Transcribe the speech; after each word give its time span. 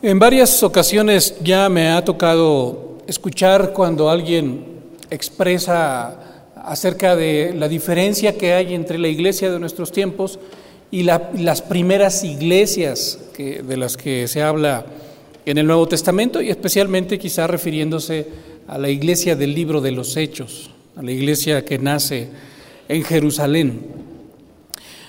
En 0.00 0.20
varias 0.20 0.62
ocasiones 0.62 1.34
ya 1.42 1.68
me 1.68 1.88
ha 1.88 2.04
tocado 2.04 2.98
escuchar 3.08 3.72
cuando 3.72 4.08
alguien 4.08 4.64
expresa 5.10 6.44
acerca 6.54 7.16
de 7.16 7.52
la 7.52 7.66
diferencia 7.66 8.38
que 8.38 8.52
hay 8.52 8.74
entre 8.74 8.96
la 8.96 9.08
iglesia 9.08 9.50
de 9.50 9.58
nuestros 9.58 9.90
tiempos 9.90 10.38
y 10.92 11.02
las 11.02 11.62
primeras 11.62 12.22
iglesias 12.22 13.18
de 13.36 13.76
las 13.76 13.96
que 13.96 14.28
se 14.28 14.40
habla 14.40 14.86
en 15.44 15.58
el 15.58 15.66
Nuevo 15.66 15.88
Testamento 15.88 16.40
y 16.40 16.50
especialmente 16.50 17.18
quizá 17.18 17.48
refiriéndose 17.48 18.28
a 18.68 18.78
la 18.78 18.90
iglesia 18.90 19.34
del 19.34 19.52
libro 19.52 19.80
de 19.80 19.90
los 19.90 20.16
Hechos, 20.16 20.70
a 20.94 21.02
la 21.02 21.10
iglesia 21.10 21.64
que 21.64 21.76
nace 21.76 22.28
en 22.88 23.02
Jerusalén. 23.02 23.80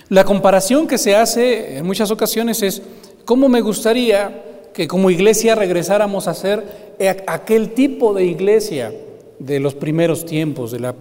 La 0.09 0.23
comparación 0.23 0.87
que 0.87 0.97
se 0.97 1.15
hace 1.15 1.77
en 1.77 1.85
muchas 1.85 2.09
ocasiones 2.09 2.63
es 2.63 2.81
cómo 3.23 3.47
me 3.49 3.61
gustaría 3.61 4.45
que 4.73 4.87
como 4.87 5.09
iglesia 5.09 5.55
regresáramos 5.55 6.27
a 6.27 6.33
ser 6.33 6.95
aquel 7.27 7.71
tipo 7.73 8.13
de 8.13 8.25
iglesia 8.25 8.93
de 9.39 9.59
los 9.59 9.75
primeros 9.75 10.25
tiempos, 10.25 10.71
de, 10.71 10.79
la, 10.79 10.95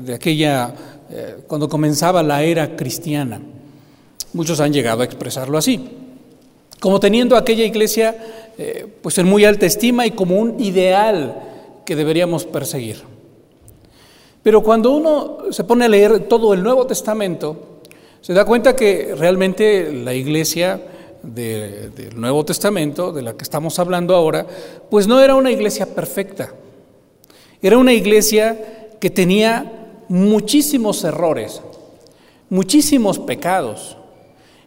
de 0.00 0.14
aquella, 0.14 0.74
eh, 1.10 1.36
cuando 1.46 1.68
comenzaba 1.68 2.22
la 2.22 2.42
era 2.42 2.76
cristiana. 2.76 3.40
Muchos 4.32 4.60
han 4.60 4.72
llegado 4.72 5.02
a 5.02 5.04
expresarlo 5.04 5.58
así, 5.58 5.88
como 6.78 7.00
teniendo 7.00 7.36
aquella 7.36 7.64
iglesia 7.64 8.16
eh, 8.58 8.86
pues 9.02 9.18
en 9.18 9.26
muy 9.26 9.44
alta 9.44 9.66
estima 9.66 10.06
y 10.06 10.10
como 10.12 10.38
un 10.38 10.60
ideal 10.60 11.42
que 11.84 11.96
deberíamos 11.96 12.44
perseguir. 12.44 13.02
Pero 14.42 14.62
cuando 14.62 14.92
uno 14.92 15.38
se 15.50 15.64
pone 15.64 15.84
a 15.84 15.88
leer 15.88 16.20
todo 16.20 16.54
el 16.54 16.62
Nuevo 16.62 16.86
Testamento, 16.86 17.80
se 18.20 18.32
da 18.32 18.44
cuenta 18.44 18.76
que 18.76 19.14
realmente 19.16 19.92
la 19.92 20.14
iglesia 20.14 20.80
del 21.22 22.18
Nuevo 22.18 22.44
Testamento, 22.44 23.12
de 23.12 23.22
la 23.22 23.34
que 23.34 23.42
estamos 23.42 23.78
hablando 23.78 24.14
ahora, 24.14 24.46
pues 24.90 25.06
no 25.06 25.20
era 25.20 25.34
una 25.34 25.50
iglesia 25.50 25.86
perfecta. 25.94 26.52
Era 27.62 27.78
una 27.78 27.92
iglesia 27.92 28.88
que 29.00 29.10
tenía 29.10 29.80
muchísimos 30.08 31.04
errores, 31.04 31.62
muchísimos 32.48 33.18
pecados, 33.18 33.96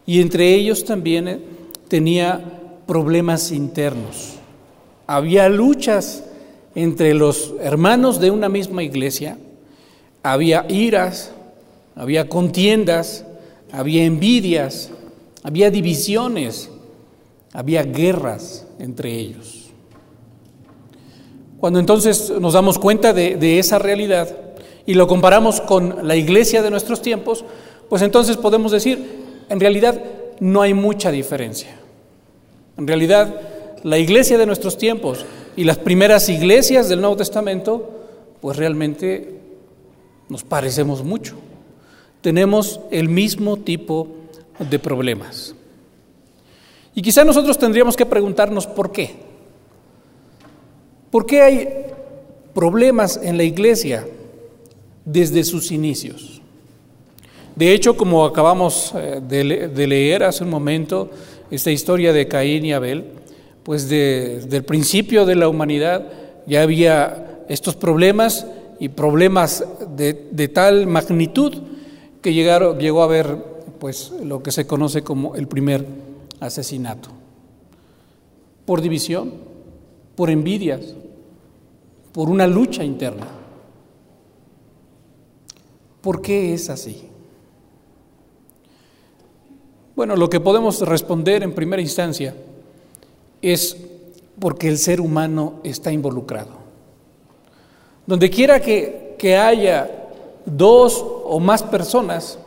y 0.06 0.20
entre 0.20 0.54
ellos 0.54 0.84
también 0.84 1.28
eh, 1.28 1.40
tenía 1.88 2.42
problemas 2.86 3.50
internos. 3.50 4.34
Había 5.06 5.48
luchas 5.48 6.24
entre 6.74 7.14
los 7.14 7.54
hermanos 7.60 8.20
de 8.20 8.30
una 8.30 8.48
misma 8.48 8.82
iglesia, 8.82 9.38
había 10.22 10.66
iras, 10.68 11.32
había 11.94 12.28
contiendas, 12.28 13.24
había 13.70 14.04
envidias, 14.04 14.90
había 15.44 15.70
divisiones, 15.70 16.70
había 17.52 17.82
guerras 17.84 18.66
entre 18.78 19.12
ellos. 19.12 19.66
Cuando 21.60 21.78
entonces 21.78 22.32
nos 22.40 22.54
damos 22.54 22.78
cuenta 22.78 23.12
de, 23.12 23.58
esa 23.58 23.78
realidad 23.78 24.36
y 24.86 24.94
lo 24.94 25.06
comparamos 25.06 25.60
con 25.60 26.08
la 26.08 26.16
iglesia 26.16 26.62
de 26.62 26.70
nuestros 26.70 27.00
tiempos, 27.00 27.44
pues 27.88 28.02
entonces 28.02 28.38
podemos 28.38 28.72
decir, 28.72 29.22
en 29.48 29.60
realidad 29.60 30.02
no 30.40 30.62
hay 30.62 30.74
mucha 30.74 31.10
diferencia. 31.10 31.76
En 32.76 32.86
realidad, 32.86 33.40
la 33.82 33.98
iglesia 33.98 34.38
de 34.38 34.46
nuestros 34.46 34.78
tiempos 34.78 35.26
y 35.56 35.64
las 35.64 35.78
primeras 35.78 36.28
iglesias 36.28 36.88
del 36.88 37.00
Nuevo 37.00 37.16
Testamento, 37.16 37.90
pues 38.40 38.56
realmente 38.56 39.40
nos 40.28 40.42
parecemos 40.42 41.04
mucho. 41.04 41.34
Tenemos 42.22 42.80
el 42.90 43.10
mismo 43.10 43.58
tipo 43.58 44.23
de 44.58 44.78
problemas. 44.78 45.54
Y 46.94 47.02
quizá 47.02 47.24
nosotros 47.24 47.58
tendríamos 47.58 47.96
que 47.96 48.06
preguntarnos 48.06 48.66
por 48.66 48.92
qué. 48.92 49.14
¿Por 51.10 51.26
qué 51.26 51.42
hay 51.42 51.68
problemas 52.54 53.20
en 53.22 53.36
la 53.36 53.44
iglesia 53.44 54.06
desde 55.04 55.44
sus 55.44 55.72
inicios? 55.72 56.40
De 57.56 57.72
hecho, 57.72 57.96
como 57.96 58.24
acabamos 58.24 58.92
eh, 58.96 59.20
de, 59.26 59.86
leer 59.86 60.24
hace 60.24 60.44
un 60.44 60.50
momento, 60.50 61.10
esta 61.50 61.70
historia 61.70 62.12
de 62.12 62.26
Caín 62.26 62.64
y 62.64 62.72
Abel, 62.72 63.04
pues 63.62 63.88
desde 63.88 64.56
el 64.56 64.64
principio 64.64 65.24
de 65.24 65.36
la 65.36 65.48
humanidad 65.48 66.08
ya 66.46 66.62
había 66.62 67.44
estos 67.48 67.76
problemas 67.76 68.46
y 68.80 68.88
problemas 68.88 69.64
de, 69.96 70.28
de 70.32 70.48
tal 70.48 70.86
magnitud 70.86 71.62
que 72.20 72.32
llegaron, 72.32 72.78
llegó 72.78 73.02
a 73.02 73.04
haber 73.04 73.53
pues 73.84 74.12
lo 74.12 74.42
que 74.42 74.50
se 74.50 74.66
conoce 74.66 75.04
como 75.04 75.34
el 75.34 75.46
primer 75.46 75.86
asesinato. 76.40 77.10
Por 78.64 78.80
división, 78.80 79.34
por 80.16 80.30
envidias, 80.30 80.80
por 82.10 82.30
una 82.30 82.46
lucha 82.46 82.82
interna. 82.82 83.26
¿Por 86.00 86.22
qué 86.22 86.54
es 86.54 86.70
así? 86.70 87.10
Bueno, 89.94 90.16
lo 90.16 90.30
que 90.30 90.40
podemos 90.40 90.80
responder 90.80 91.42
en 91.42 91.52
primera 91.52 91.82
instancia 91.82 92.34
es 93.42 93.76
porque 94.40 94.68
el 94.68 94.78
ser 94.78 94.98
humano 94.98 95.56
está 95.62 95.92
involucrado. 95.92 96.52
Donde 98.06 98.30
quiera 98.30 98.60
que, 98.60 99.14
que 99.18 99.36
haya 99.36 100.08
dos 100.46 101.04
o 101.24 101.38
más 101.38 101.62
personas, 101.62 102.38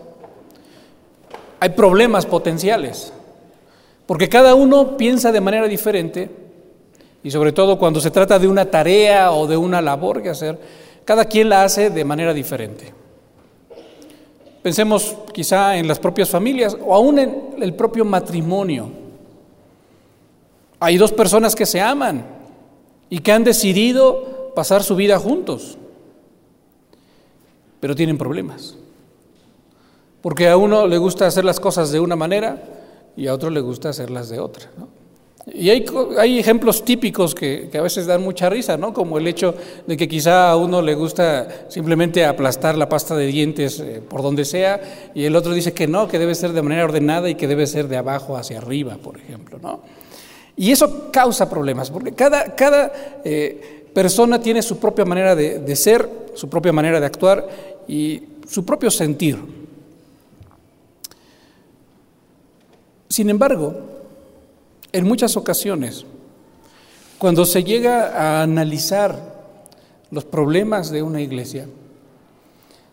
hay 1.59 1.69
problemas 1.69 2.25
potenciales, 2.25 3.13
porque 4.05 4.29
cada 4.29 4.55
uno 4.55 4.97
piensa 4.97 5.31
de 5.31 5.41
manera 5.41 5.67
diferente 5.67 6.29
y 7.23 7.31
sobre 7.31 7.51
todo 7.51 7.77
cuando 7.77 7.99
se 7.99 8.11
trata 8.11 8.39
de 8.39 8.47
una 8.47 8.69
tarea 8.69 9.31
o 9.31 9.47
de 9.47 9.57
una 9.57 9.81
labor 9.81 10.21
que 10.21 10.29
hacer, 10.29 10.57
cada 11.03 11.25
quien 11.25 11.49
la 11.49 11.63
hace 11.63 11.89
de 11.89 12.05
manera 12.05 12.33
diferente. 12.33 12.93
Pensemos 14.61 15.15
quizá 15.33 15.77
en 15.77 15.87
las 15.87 15.99
propias 15.99 16.29
familias 16.29 16.77
o 16.85 16.93
aún 16.93 17.19
en 17.19 17.55
el 17.61 17.73
propio 17.73 18.05
matrimonio. 18.05 18.89
Hay 20.79 20.97
dos 20.97 21.11
personas 21.11 21.55
que 21.55 21.65
se 21.65 21.81
aman 21.81 22.25
y 23.09 23.19
que 23.19 23.31
han 23.31 23.43
decidido 23.43 24.51
pasar 24.53 24.83
su 24.83 24.95
vida 24.95 25.17
juntos, 25.17 25.77
pero 27.79 27.95
tienen 27.95 28.17
problemas. 28.17 28.75
Porque 30.21 30.49
a 30.49 30.57
uno 30.57 30.87
le 30.87 30.97
gusta 30.97 31.27
hacer 31.27 31.45
las 31.45 31.59
cosas 31.59 31.91
de 31.91 31.99
una 31.99 32.15
manera 32.15 32.63
y 33.15 33.27
a 33.27 33.33
otro 33.33 33.49
le 33.49 33.61
gusta 33.61 33.89
hacerlas 33.89 34.29
de 34.29 34.39
otra. 34.39 34.69
Y 35.53 35.69
hay, 35.69 35.85
hay, 36.17 36.39
ejemplos 36.39 36.83
típicos 36.83 37.33
que, 37.33 37.69
a 37.73 37.81
veces 37.81 38.05
dan 38.05 38.21
mucha 38.21 38.49
risa, 38.49 38.75
¿no? 38.75 38.93
Como 38.93 39.17
el 39.17 39.25
hecho 39.27 39.55
de 39.85 39.95
que 39.95 40.05
quizá 40.05 40.49
a 40.51 40.57
uno 40.57 40.81
le 40.81 40.93
gusta 40.93 41.47
simplemente 41.69 42.25
aplastar 42.25 42.77
la 42.77 42.89
pasta 42.89 43.15
de 43.15 43.27
dientes 43.27 43.79
eh, 43.79 44.01
por 44.07 44.21
donde 44.21 44.43
sea 44.43 45.09
y 45.15 45.23
el 45.23 45.37
otro 45.37 45.53
dice 45.53 45.73
que 45.73 45.87
no, 45.87 46.09
que 46.09 46.19
debe 46.19 46.35
ser 46.35 46.51
de 46.51 46.61
manera 46.61 46.83
ordenada 46.83 47.29
y 47.29 47.35
que 47.35 47.47
debe 47.47 47.65
ser 47.65 47.87
de 47.87 47.95
abajo 47.95 48.35
hacia 48.35 48.57
arriba, 48.57 48.97
por 49.01 49.17
ejemplo, 49.17 49.57
¿no? 49.61 49.81
Y 50.57 50.71
eso 50.71 51.09
causa 51.11 51.49
problemas, 51.49 51.91
porque 51.91 52.11
cada, 52.11 52.53
cada 52.53 52.91
eh, 53.23 53.85
persona 53.93 54.41
tiene 54.41 54.61
su 54.61 54.79
propia 54.79 55.05
manera 55.05 55.33
de, 55.33 55.59
de 55.59 55.75
ser, 55.77 56.09
su 56.33 56.49
propia 56.49 56.73
manera 56.73 56.99
de 56.99 57.05
actuar 57.05 57.47
y 57.87 58.21
su 58.49 58.65
propio 58.65 58.91
sentir. 58.91 59.37
Sin 63.09 63.29
embargo, 63.29 63.73
en 64.91 65.05
muchas 65.05 65.37
ocasiones, 65.37 66.05
cuando 67.17 67.45
se 67.45 67.63
llega 67.63 68.11
a 68.15 68.41
analizar 68.43 69.37
los 70.11 70.25
problemas 70.25 70.91
de 70.91 71.03
una 71.03 71.21
iglesia, 71.21 71.67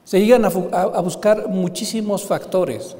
se 0.05 0.21
llegan 0.21 0.45
a, 0.45 0.49
buscar 1.01 1.49
muchísimos 1.49 2.25
factores 2.25 2.95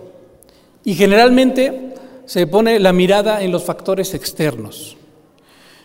y 0.85 0.95
generalmente 0.95 1.95
se 2.25 2.47
pone 2.47 2.81
la 2.81 2.93
mirada 2.93 3.43
en 3.43 3.53
los 3.53 3.63
factores 3.63 4.15
externos. 4.15 4.97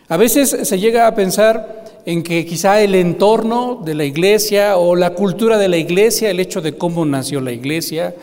A 0.08 0.16
veces 0.16 0.56
se 0.66 0.78
llega 0.78 1.06
a 1.06 1.14
pensar 1.14 1.84
en 2.06 2.22
que 2.22 2.44
quizá 2.46 2.80
el 2.80 2.94
entorno 2.94 3.80
de 3.84 3.94
la 3.94 4.04
iglesia 4.04 4.76
o 4.78 4.96
la 4.96 5.14
cultura 5.14 5.58
de 5.58 5.68
la 5.68 5.76
iglesia, 5.76 6.30
el 6.30 6.40
hecho 6.40 6.60
de 6.60 6.76
cómo 6.76 7.04
nació 7.04 7.40
la 7.40 7.52
iglesia, 7.52 8.14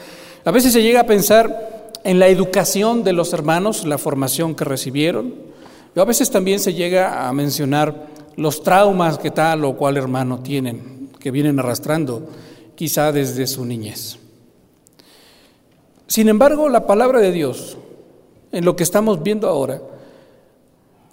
a 0.43 0.51
veces 0.51 0.73
se 0.73 0.81
llega 0.81 1.01
a 1.01 1.05
pensar 1.05 1.76
en 2.07 2.19
la 2.19 2.29
educación 2.29 3.03
de 3.03 3.11
los 3.11 3.33
hermanos, 3.33 3.85
la 3.85 3.97
formación 3.97 4.55
que 4.55 4.63
recibieron. 4.63 5.33
A 5.93 6.05
veces 6.05 6.31
también 6.31 6.61
se 6.61 6.73
llega 6.73 7.27
a 7.27 7.33
mencionar 7.33 8.07
los 8.37 8.63
traumas 8.63 9.17
que 9.17 9.29
tal 9.29 9.65
o 9.65 9.75
cual 9.75 9.97
hermano 9.97 10.39
tienen, 10.39 11.09
que 11.19 11.31
vienen 11.31 11.59
arrastrando 11.59 12.29
quizá 12.75 13.11
desde 13.11 13.45
su 13.45 13.65
niñez. 13.65 14.19
Sin 16.07 16.29
embargo, 16.29 16.69
la 16.69 16.87
palabra 16.87 17.19
de 17.19 17.33
Dios, 17.33 17.77
en 18.53 18.63
lo 18.63 18.77
que 18.77 18.83
estamos 18.83 19.21
viendo 19.21 19.49
ahora, 19.49 19.81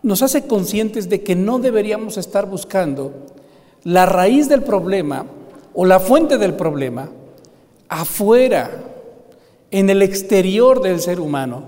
nos 0.04 0.22
hace 0.22 0.46
conscientes 0.46 1.08
de 1.08 1.24
que 1.24 1.34
no 1.34 1.58
deberíamos 1.58 2.18
estar 2.18 2.46
buscando 2.46 3.12
la 3.82 4.06
raíz 4.06 4.48
del 4.48 4.62
problema 4.62 5.26
o 5.74 5.86
la 5.86 5.98
fuente 5.98 6.38
del 6.38 6.54
problema 6.54 7.10
afuera 7.88 8.93
en 9.74 9.90
el 9.90 10.02
exterior 10.02 10.80
del 10.80 11.00
ser 11.00 11.18
humano, 11.18 11.64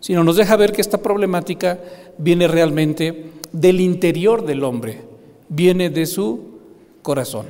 sino 0.00 0.24
nos 0.24 0.36
deja 0.36 0.56
ver 0.56 0.72
que 0.72 0.80
esta 0.80 1.02
problemática 1.02 1.78
viene 2.16 2.48
realmente 2.48 3.30
del 3.52 3.82
interior 3.82 4.46
del 4.46 4.64
hombre, 4.64 5.02
viene 5.50 5.90
de 5.90 6.06
su 6.06 6.40
corazón. 7.02 7.44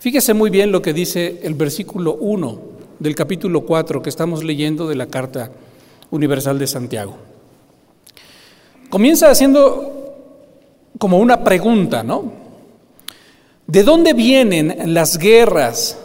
Fíjese 0.00 0.34
muy 0.34 0.50
bien 0.50 0.72
lo 0.72 0.82
que 0.82 0.92
dice 0.92 1.38
el 1.44 1.54
versículo 1.54 2.14
1 2.14 2.60
del 2.98 3.14
capítulo 3.14 3.60
4 3.60 4.02
que 4.02 4.10
estamos 4.10 4.42
leyendo 4.42 4.88
de 4.88 4.96
la 4.96 5.06
Carta 5.06 5.52
Universal 6.10 6.58
de 6.58 6.66
Santiago. 6.66 7.16
Comienza 8.90 9.30
haciendo 9.30 10.16
como 10.98 11.18
una 11.18 11.44
pregunta, 11.44 12.02
¿no? 12.02 12.32
¿De 13.64 13.84
dónde 13.84 14.12
vienen 14.12 14.92
las 14.92 15.18
guerras 15.18 16.00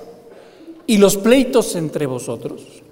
y 0.86 0.98
los 1.00 1.18
pleitos 1.18 1.76
entre 1.76 2.06
vosotros? 2.06 2.83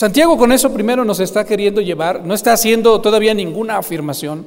Santiago 0.00 0.38
con 0.38 0.50
eso 0.50 0.72
primero 0.72 1.04
nos 1.04 1.20
está 1.20 1.44
queriendo 1.44 1.82
llevar, 1.82 2.24
no 2.24 2.32
está 2.32 2.54
haciendo 2.54 3.02
todavía 3.02 3.34
ninguna 3.34 3.76
afirmación, 3.76 4.46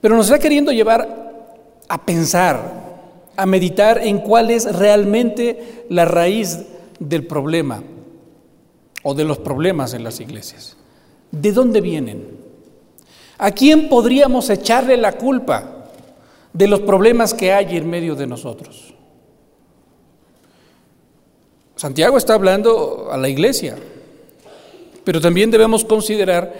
pero 0.00 0.14
nos 0.14 0.26
está 0.26 0.38
queriendo 0.38 0.70
llevar 0.70 1.42
a 1.88 2.06
pensar, 2.06 2.62
a 3.36 3.46
meditar 3.46 3.98
en 4.00 4.20
cuál 4.20 4.52
es 4.52 4.76
realmente 4.76 5.86
la 5.88 6.04
raíz 6.04 6.60
del 7.00 7.26
problema 7.26 7.82
o 9.02 9.12
de 9.12 9.24
los 9.24 9.38
problemas 9.38 9.92
en 9.92 10.04
las 10.04 10.20
iglesias. 10.20 10.76
¿De 11.32 11.50
dónde 11.50 11.80
vienen? 11.80 12.24
¿A 13.38 13.50
quién 13.50 13.88
podríamos 13.88 14.48
echarle 14.50 14.96
la 14.98 15.18
culpa 15.18 15.88
de 16.52 16.68
los 16.68 16.78
problemas 16.78 17.34
que 17.34 17.52
hay 17.52 17.76
en 17.76 17.90
medio 17.90 18.14
de 18.14 18.28
nosotros? 18.28 18.94
Santiago 21.74 22.18
está 22.18 22.34
hablando 22.34 23.08
a 23.10 23.16
la 23.16 23.28
iglesia, 23.28 23.76
pero 25.04 25.20
también 25.20 25.50
debemos 25.50 25.84
considerar 25.84 26.52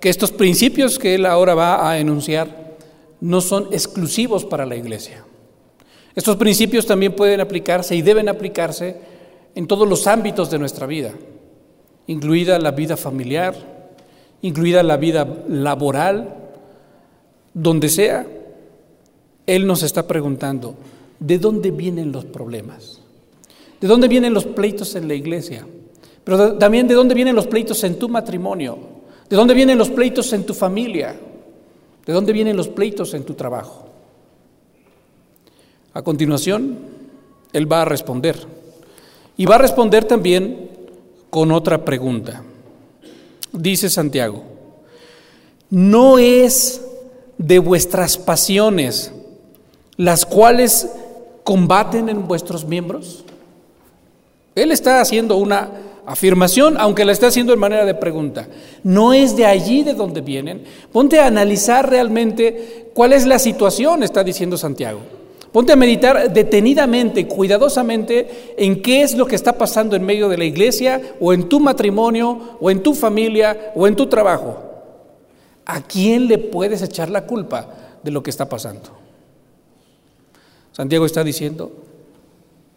que 0.00 0.08
estos 0.08 0.30
principios 0.30 0.98
que 0.98 1.14
él 1.14 1.26
ahora 1.26 1.54
va 1.54 1.90
a 1.90 1.98
enunciar 1.98 2.76
no 3.20 3.40
son 3.40 3.68
exclusivos 3.72 4.44
para 4.44 4.64
la 4.64 4.76
iglesia. 4.76 5.24
Estos 6.14 6.36
principios 6.36 6.86
también 6.86 7.14
pueden 7.14 7.40
aplicarse 7.40 7.94
y 7.94 8.02
deben 8.02 8.28
aplicarse 8.28 8.96
en 9.54 9.66
todos 9.66 9.88
los 9.88 10.06
ámbitos 10.06 10.50
de 10.50 10.58
nuestra 10.58 10.86
vida, 10.86 11.12
incluida 12.06 12.58
la 12.58 12.72
vida 12.72 12.96
familiar, 12.96 13.54
incluida 14.42 14.82
la 14.82 14.96
vida 14.96 15.26
laboral, 15.48 16.34
donde 17.54 17.88
sea. 17.88 18.26
Él 19.46 19.66
nos 19.66 19.82
está 19.82 20.06
preguntando, 20.06 20.76
¿de 21.18 21.38
dónde 21.38 21.70
vienen 21.70 22.12
los 22.12 22.24
problemas? 22.24 23.00
¿De 23.80 23.88
dónde 23.88 24.08
vienen 24.08 24.34
los 24.34 24.44
pleitos 24.44 24.94
en 24.94 25.08
la 25.08 25.14
iglesia? 25.14 25.66
Pero 26.28 26.58
también 26.58 26.86
de 26.86 26.92
dónde 26.92 27.14
vienen 27.14 27.34
los 27.34 27.46
pleitos 27.46 27.82
en 27.84 27.98
tu 27.98 28.06
matrimonio, 28.06 28.76
de 29.30 29.34
dónde 29.34 29.54
vienen 29.54 29.78
los 29.78 29.88
pleitos 29.88 30.30
en 30.34 30.44
tu 30.44 30.52
familia, 30.52 31.18
de 32.04 32.12
dónde 32.12 32.34
vienen 32.34 32.54
los 32.54 32.68
pleitos 32.68 33.14
en 33.14 33.24
tu 33.24 33.32
trabajo. 33.32 33.86
A 35.94 36.02
continuación, 36.02 36.80
él 37.50 37.72
va 37.72 37.80
a 37.80 37.84
responder. 37.86 38.36
Y 39.38 39.46
va 39.46 39.54
a 39.54 39.58
responder 39.58 40.04
también 40.04 40.68
con 41.30 41.50
otra 41.50 41.82
pregunta. 41.82 42.42
Dice 43.50 43.88
Santiago, 43.88 44.42
¿no 45.70 46.18
es 46.18 46.82
de 47.38 47.58
vuestras 47.58 48.18
pasiones 48.18 49.14
las 49.96 50.26
cuales 50.26 50.90
combaten 51.42 52.10
en 52.10 52.28
vuestros 52.28 52.66
miembros? 52.66 53.24
Él 54.54 54.72
está 54.72 55.00
haciendo 55.00 55.36
una 55.36 55.87
afirmación, 56.08 56.76
aunque 56.78 57.04
la 57.04 57.12
está 57.12 57.26
haciendo 57.26 57.52
en 57.52 57.58
manera 57.58 57.84
de 57.84 57.94
pregunta. 57.94 58.48
No 58.82 59.12
es 59.12 59.36
de 59.36 59.44
allí 59.44 59.82
de 59.82 59.92
donde 59.92 60.22
vienen. 60.22 60.64
Ponte 60.90 61.20
a 61.20 61.26
analizar 61.26 61.88
realmente 61.88 62.90
cuál 62.94 63.12
es 63.12 63.26
la 63.26 63.38
situación, 63.38 64.02
está 64.02 64.24
diciendo 64.24 64.56
Santiago. 64.56 65.00
Ponte 65.52 65.72
a 65.72 65.76
meditar 65.76 66.32
detenidamente, 66.32 67.26
cuidadosamente, 67.26 68.54
en 68.56 68.80
qué 68.80 69.02
es 69.02 69.16
lo 69.16 69.26
que 69.26 69.36
está 69.36 69.58
pasando 69.58 69.96
en 69.96 70.04
medio 70.04 70.30
de 70.30 70.38
la 70.38 70.44
iglesia, 70.44 71.00
o 71.20 71.34
en 71.34 71.48
tu 71.48 71.60
matrimonio, 71.60 72.56
o 72.58 72.70
en 72.70 72.82
tu 72.82 72.94
familia, 72.94 73.72
o 73.74 73.86
en 73.86 73.94
tu 73.94 74.06
trabajo. 74.06 74.58
¿A 75.66 75.82
quién 75.82 76.26
le 76.26 76.38
puedes 76.38 76.80
echar 76.80 77.10
la 77.10 77.26
culpa 77.26 77.68
de 78.02 78.10
lo 78.10 78.22
que 78.22 78.30
está 78.30 78.48
pasando? 78.48 78.90
Santiago 80.72 81.04
está 81.04 81.22
diciendo, 81.22 81.72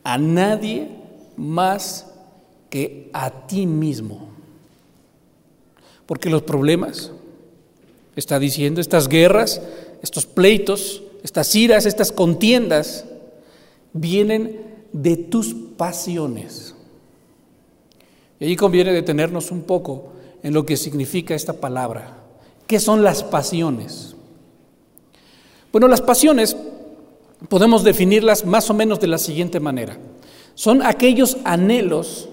a 0.03 0.17
nadie 0.17 0.89
más 1.37 2.10
que 2.71 3.11
a 3.13 3.29
ti 3.45 3.67
mismo. 3.67 4.29
Porque 6.07 6.31
los 6.31 6.41
problemas, 6.41 7.11
está 8.15 8.39
diciendo, 8.39 8.81
estas 8.81 9.07
guerras, 9.07 9.61
estos 10.01 10.25
pleitos, 10.25 11.03
estas 11.21 11.53
iras, 11.53 11.85
estas 11.85 12.11
contiendas, 12.11 13.05
vienen 13.93 14.61
de 14.91 15.17
tus 15.17 15.53
pasiones. 15.53 16.73
Y 18.39 18.45
ahí 18.45 18.55
conviene 18.55 18.93
detenernos 18.93 19.51
un 19.51 19.63
poco 19.63 20.13
en 20.41 20.53
lo 20.53 20.65
que 20.65 20.77
significa 20.77 21.35
esta 21.35 21.53
palabra. 21.53 22.17
¿Qué 22.67 22.79
son 22.79 23.03
las 23.03 23.23
pasiones? 23.23 24.15
Bueno, 25.71 25.87
las 25.87 26.01
pasiones 26.01 26.55
podemos 27.49 27.83
definirlas 27.83 28.45
más 28.45 28.69
o 28.69 28.73
menos 28.73 28.99
de 29.01 29.07
la 29.07 29.17
siguiente 29.17 29.59
manera. 29.59 29.97
Son 30.55 30.81
aquellos 30.81 31.37
anhelos 31.43 32.29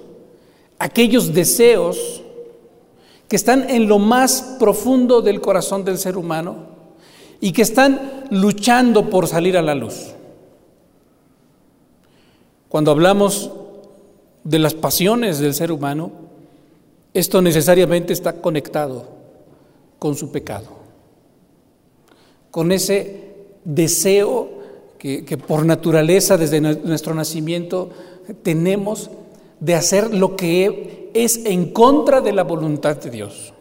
aquellos 0.78 1.32
deseos 1.32 2.22
que 3.28 3.36
están 3.36 3.68
en 3.68 3.88
lo 3.88 3.98
más 3.98 4.56
profundo 4.58 5.20
del 5.20 5.40
corazón 5.40 5.84
del 5.84 5.98
ser 5.98 6.16
humano 6.16 6.66
y 7.40 7.52
que 7.52 7.62
están 7.62 8.24
luchando 8.30 9.10
por 9.10 9.28
salir 9.28 9.56
a 9.56 9.62
la 9.62 9.74
luz. 9.74 10.14
Cuando 12.68 12.90
hablamos 12.90 13.50
de 14.44 14.58
las 14.58 14.74
pasiones 14.74 15.38
del 15.38 15.54
ser 15.54 15.72
humano, 15.72 16.10
esto 17.14 17.42
necesariamente 17.42 18.12
está 18.12 18.40
conectado 18.40 19.06
con 19.98 20.14
su 20.14 20.30
pecado, 20.30 20.68
con 22.50 22.72
ese 22.72 23.28
deseo 23.64 24.48
que, 24.98 25.38
por 25.46 25.64
naturaleza 25.64 26.36
desde 26.36 26.60
nuestro 26.60 27.14
nacimiento 27.14 27.90
tenemos 28.42 29.10
de 29.60 29.74
hacer 29.74 30.14
lo 30.14 30.36
que 30.36 31.10
es 31.14 31.44
en 31.44 31.72
contra 31.72 32.20
de 32.20 32.32
la 32.32 32.44
voluntad 32.44 32.96
de 32.96 33.10
Dios 33.10 33.52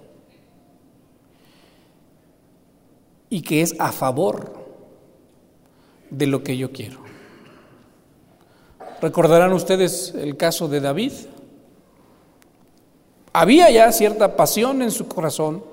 y 3.30 3.42
que 3.42 3.62
es 3.62 3.76
a 3.80 3.92
favor 3.92 4.54
de 6.10 6.28
lo 6.28 6.44
que 6.44 6.58
yo 6.58 6.72
quiero. 6.72 7.00
Recordarán 9.02 9.54
ustedes 9.54 10.14
el 10.16 10.38
caso 10.38 10.68
de 10.68 10.80
David. 10.80 11.12
Había 13.34 13.70
ya 13.70 13.92
cierta 13.92 14.36
pasión 14.36 14.82
en 14.82 14.92
su 14.92 15.08
corazón 15.08 15.64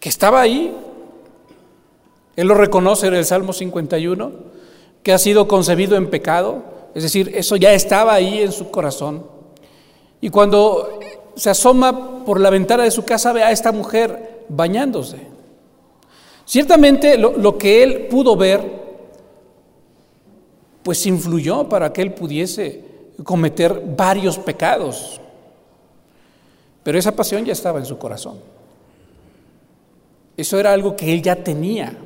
que 0.00 0.08
estaba 0.08 0.40
ahí. 0.40 0.74
Él 2.36 2.48
lo 2.48 2.54
reconoce 2.54 3.06
en 3.08 3.14
el 3.14 3.24
Salmo 3.24 3.52
51, 3.52 4.32
que 5.02 5.12
ha 5.12 5.18
sido 5.18 5.46
concebido 5.46 5.96
en 5.96 6.08
pecado, 6.08 6.62
es 6.94 7.02
decir, 7.02 7.32
eso 7.34 7.56
ya 7.56 7.72
estaba 7.72 8.14
ahí 8.14 8.40
en 8.40 8.52
su 8.52 8.70
corazón. 8.70 9.26
Y 10.20 10.30
cuando 10.30 11.00
se 11.36 11.50
asoma 11.50 12.24
por 12.24 12.40
la 12.40 12.50
ventana 12.50 12.84
de 12.84 12.90
su 12.90 13.04
casa 13.04 13.32
ve 13.32 13.42
a 13.42 13.50
esta 13.50 13.72
mujer 13.72 14.44
bañándose. 14.48 15.18
Ciertamente 16.46 17.18
lo, 17.18 17.58
que 17.58 17.82
él 17.82 18.06
pudo 18.06 18.36
ver, 18.36 18.84
pues 20.82 21.04
influyó 21.06 21.68
para 21.68 21.92
que 21.92 22.02
él 22.02 22.12
pudiese 22.12 22.84
cometer 23.24 23.82
varios 23.96 24.38
pecados. 24.38 25.20
Pero 26.82 26.98
esa 26.98 27.16
pasión 27.16 27.44
ya 27.44 27.52
estaba 27.52 27.78
en 27.78 27.86
su 27.86 27.98
corazón. 27.98 28.38
Eso 30.36 30.60
era 30.60 30.72
algo 30.72 30.94
que 30.94 31.12
él 31.12 31.22
ya 31.22 31.42
tenía 31.42 31.96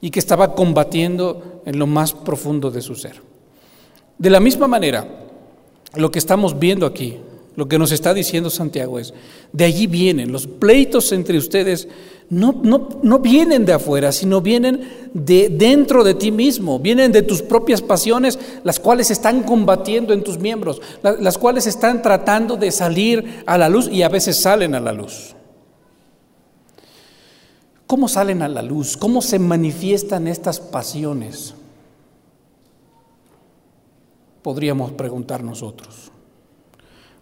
y 0.00 0.10
que 0.10 0.18
estaba 0.18 0.54
combatiendo 0.54 1.62
en 1.64 1.78
lo 1.78 1.86
más 1.86 2.12
profundo 2.12 2.70
de 2.70 2.82
su 2.82 2.94
ser. 2.96 3.22
De 4.18 4.30
la 4.30 4.40
misma 4.40 4.66
manera, 4.66 5.06
lo 5.94 6.10
que 6.10 6.18
estamos 6.18 6.58
viendo 6.58 6.86
aquí, 6.86 7.18
lo 7.56 7.68
que 7.68 7.78
nos 7.78 7.92
está 7.92 8.12
diciendo 8.14 8.50
Santiago 8.50 8.98
es, 8.98 9.14
de 9.52 9.64
allí 9.64 9.86
vienen, 9.86 10.32
los 10.32 10.46
pleitos 10.46 11.12
entre 11.12 11.38
ustedes 11.38 11.88
no, 12.28 12.60
no, 12.62 13.18
vienen 13.18 13.64
de 13.64 13.72
afuera, 13.72 14.10
sino 14.12 14.40
vienen 14.40 15.10
de 15.14 15.48
dentro 15.48 16.02
de 16.02 16.14
ti 16.14 16.32
mismo, 16.32 16.78
vienen 16.78 17.12
de 17.12 17.22
tus 17.22 17.40
propias 17.42 17.80
pasiones, 17.80 18.38
las 18.64 18.80
cuales 18.80 19.10
están 19.10 19.42
combatiendo 19.42 20.12
en 20.12 20.24
tus 20.24 20.38
miembros, 20.38 20.82
las 21.02 21.38
cuales 21.38 21.66
están 21.66 22.02
tratando 22.02 22.56
de 22.56 22.72
salir 22.72 23.42
a 23.46 23.56
la 23.56 23.68
luz 23.68 23.88
y 23.90 24.02
a 24.02 24.08
veces 24.08 24.36
salen 24.36 24.74
a 24.74 24.80
la 24.80 24.92
luz. 24.92 25.34
¿Cómo 27.86 28.08
salen 28.08 28.42
a 28.42 28.48
la 28.48 28.62
luz? 28.62 28.96
¿Cómo 28.96 29.22
se 29.22 29.38
manifiestan 29.38 30.26
estas 30.26 30.58
pasiones? 30.58 31.54
Podríamos 34.46 34.92
preguntar 34.92 35.42
nosotros. 35.42 36.12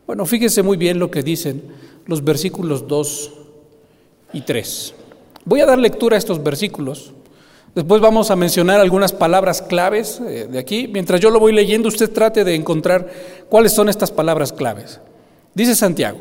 Bueno, 0.07 0.27
fíjese 0.27 0.63
muy 0.63 0.77
bien 0.77 0.99
lo 0.99 1.11
que 1.11 1.23
dicen 1.23 1.63
los 2.05 2.23
versículos 2.23 2.87
2 2.87 3.33
y 4.35 4.43
3. 4.43 4.95
Voy 5.47 5.63
a 5.63 5.65
dar 5.65 5.79
lectura 5.79 6.17
a 6.17 6.19
estos 6.19 6.45
versículos. 6.45 7.15
Después 7.75 8.03
vamos 8.03 8.31
a 8.31 8.37
mencionar 8.37 8.79
algunas 8.79 9.13
palabras 9.13 9.63
claves 9.63 10.21
eh, 10.21 10.49
de 10.51 10.59
aquí. 10.59 10.87
Mientras 10.87 11.19
yo 11.19 11.31
lo 11.31 11.41
voy 11.41 11.55
leyendo, 11.55 11.89
usted 11.89 12.13
trate 12.13 12.45
de 12.45 12.55
encontrar 12.55 13.11
cuáles 13.49 13.73
son 13.73 13.89
estas 13.89 14.11
palabras 14.11 14.53
claves. 14.53 15.01
Dice 15.55 15.75
Santiago, 15.75 16.19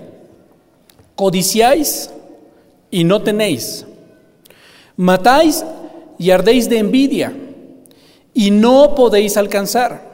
codiciáis 1.15 2.11
y 2.89 3.03
no 3.03 3.21
tenéis, 3.21 3.85
matáis 4.95 5.65
y 6.17 6.31
ardéis 6.31 6.69
de 6.69 6.77
envidia 6.77 7.33
y 8.33 8.51
no 8.51 8.95
podéis 8.95 9.35
alcanzar, 9.35 10.12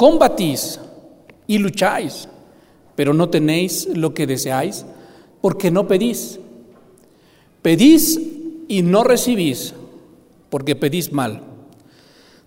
combatís 0.00 0.80
y 1.46 1.58
lucháis, 1.58 2.26
pero 2.96 3.12
no 3.12 3.28
tenéis 3.28 3.86
lo 3.94 4.14
que 4.14 4.26
deseáis 4.26 4.86
porque 5.42 5.70
no 5.70 5.86
pedís. 5.86 6.40
Pedís 7.60 8.18
y 8.66 8.80
no 8.80 9.04
recibís 9.04 9.74
porque 10.48 10.74
pedís 10.74 11.12
mal, 11.12 11.42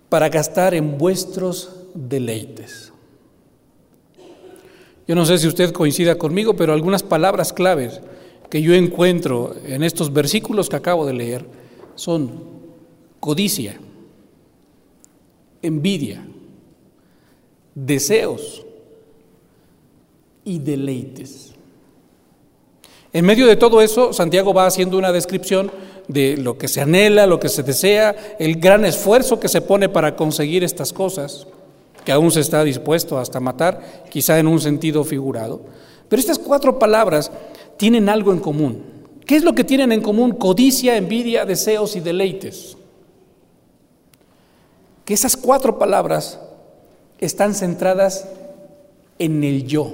para 0.08 0.30
gastar 0.30 0.74
en 0.74 0.98
vuestros 0.98 1.70
deleites. 1.94 2.92
Yo 5.06 5.14
no 5.14 5.24
sé 5.24 5.38
si 5.38 5.46
usted 5.46 5.70
coincida 5.70 6.18
conmigo, 6.18 6.56
pero 6.56 6.72
algunas 6.72 7.04
palabras 7.04 7.52
claves 7.52 8.00
que 8.50 8.62
yo 8.62 8.74
encuentro 8.74 9.54
en 9.64 9.84
estos 9.84 10.12
versículos 10.12 10.68
que 10.68 10.74
acabo 10.74 11.06
de 11.06 11.14
leer 11.14 11.46
son 11.94 12.32
codicia, 13.20 13.78
envidia, 15.62 16.26
deseos 17.74 18.64
y 20.44 20.58
deleites. 20.58 21.52
En 23.12 23.24
medio 23.24 23.46
de 23.46 23.56
todo 23.56 23.80
eso, 23.80 24.12
Santiago 24.12 24.52
va 24.52 24.66
haciendo 24.66 24.98
una 24.98 25.12
descripción 25.12 25.70
de 26.08 26.36
lo 26.36 26.58
que 26.58 26.68
se 26.68 26.80
anhela, 26.80 27.26
lo 27.26 27.40
que 27.40 27.48
se 27.48 27.62
desea, 27.62 28.36
el 28.38 28.56
gran 28.56 28.84
esfuerzo 28.84 29.40
que 29.40 29.48
se 29.48 29.60
pone 29.60 29.88
para 29.88 30.16
conseguir 30.16 30.64
estas 30.64 30.92
cosas 30.92 31.46
que 32.04 32.12
aún 32.12 32.30
se 32.30 32.40
está 32.40 32.62
dispuesto 32.64 33.18
hasta 33.18 33.40
matar, 33.40 34.04
quizá 34.10 34.38
en 34.38 34.46
un 34.46 34.60
sentido 34.60 35.04
figurado. 35.04 35.62
Pero 36.08 36.20
estas 36.20 36.38
cuatro 36.38 36.78
palabras 36.78 37.30
tienen 37.78 38.08
algo 38.08 38.32
en 38.32 38.40
común. 38.40 38.82
¿Qué 39.24 39.36
es 39.36 39.44
lo 39.44 39.54
que 39.54 39.64
tienen 39.64 39.90
en 39.90 40.02
común? 40.02 40.32
Codicia, 40.32 40.96
envidia, 40.96 41.46
deseos 41.46 41.96
y 41.96 42.00
deleites. 42.00 42.76
Que 45.06 45.14
esas 45.14 45.36
cuatro 45.36 45.78
palabras 45.78 46.38
están 47.24 47.54
centradas 47.54 48.28
en 49.18 49.44
el 49.44 49.66
yo. 49.66 49.92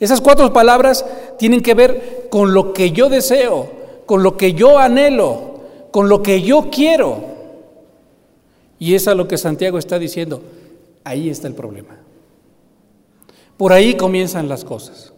Esas 0.00 0.20
cuatro 0.20 0.52
palabras 0.52 1.04
tienen 1.38 1.62
que 1.62 1.74
ver 1.74 2.28
con 2.30 2.52
lo 2.52 2.72
que 2.72 2.90
yo 2.90 3.08
deseo, 3.08 3.70
con 4.06 4.22
lo 4.22 4.36
que 4.36 4.52
yo 4.54 4.78
anhelo, 4.78 5.60
con 5.90 6.08
lo 6.08 6.22
que 6.22 6.42
yo 6.42 6.68
quiero. 6.70 7.34
Y 8.78 8.94
es 8.94 9.06
a 9.08 9.14
lo 9.14 9.28
que 9.28 9.38
Santiago 9.38 9.78
está 9.78 9.98
diciendo. 9.98 10.42
Ahí 11.04 11.30
está 11.30 11.46
el 11.46 11.54
problema. 11.54 11.96
Por 13.56 13.72
ahí 13.72 13.94
comienzan 13.94 14.48
las 14.48 14.64
cosas. 14.64 15.12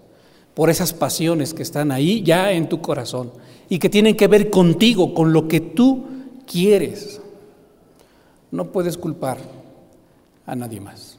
Por 0.55 0.71
esas 0.71 0.93
pasiones 0.93 1.55
que 1.55 1.63
están 1.63 1.91
ahí 1.91 2.23
ya 2.23 2.53
en 2.53 2.69
tu 2.69 2.81
corazón 2.81 3.33
y 3.69 3.79
que 3.79 3.89
tienen 3.89 4.17
que 4.17 4.29
ver 4.29 4.51
contigo, 4.51 5.15
con 5.15 5.33
lo 5.33 5.49
que 5.49 5.61
tú 5.61 6.05
quieres. 6.47 7.21
No 8.51 8.71
puedes 8.73 8.97
culpar 8.97 9.39
a 10.47 10.55
nadie 10.57 10.81
más. 10.81 11.19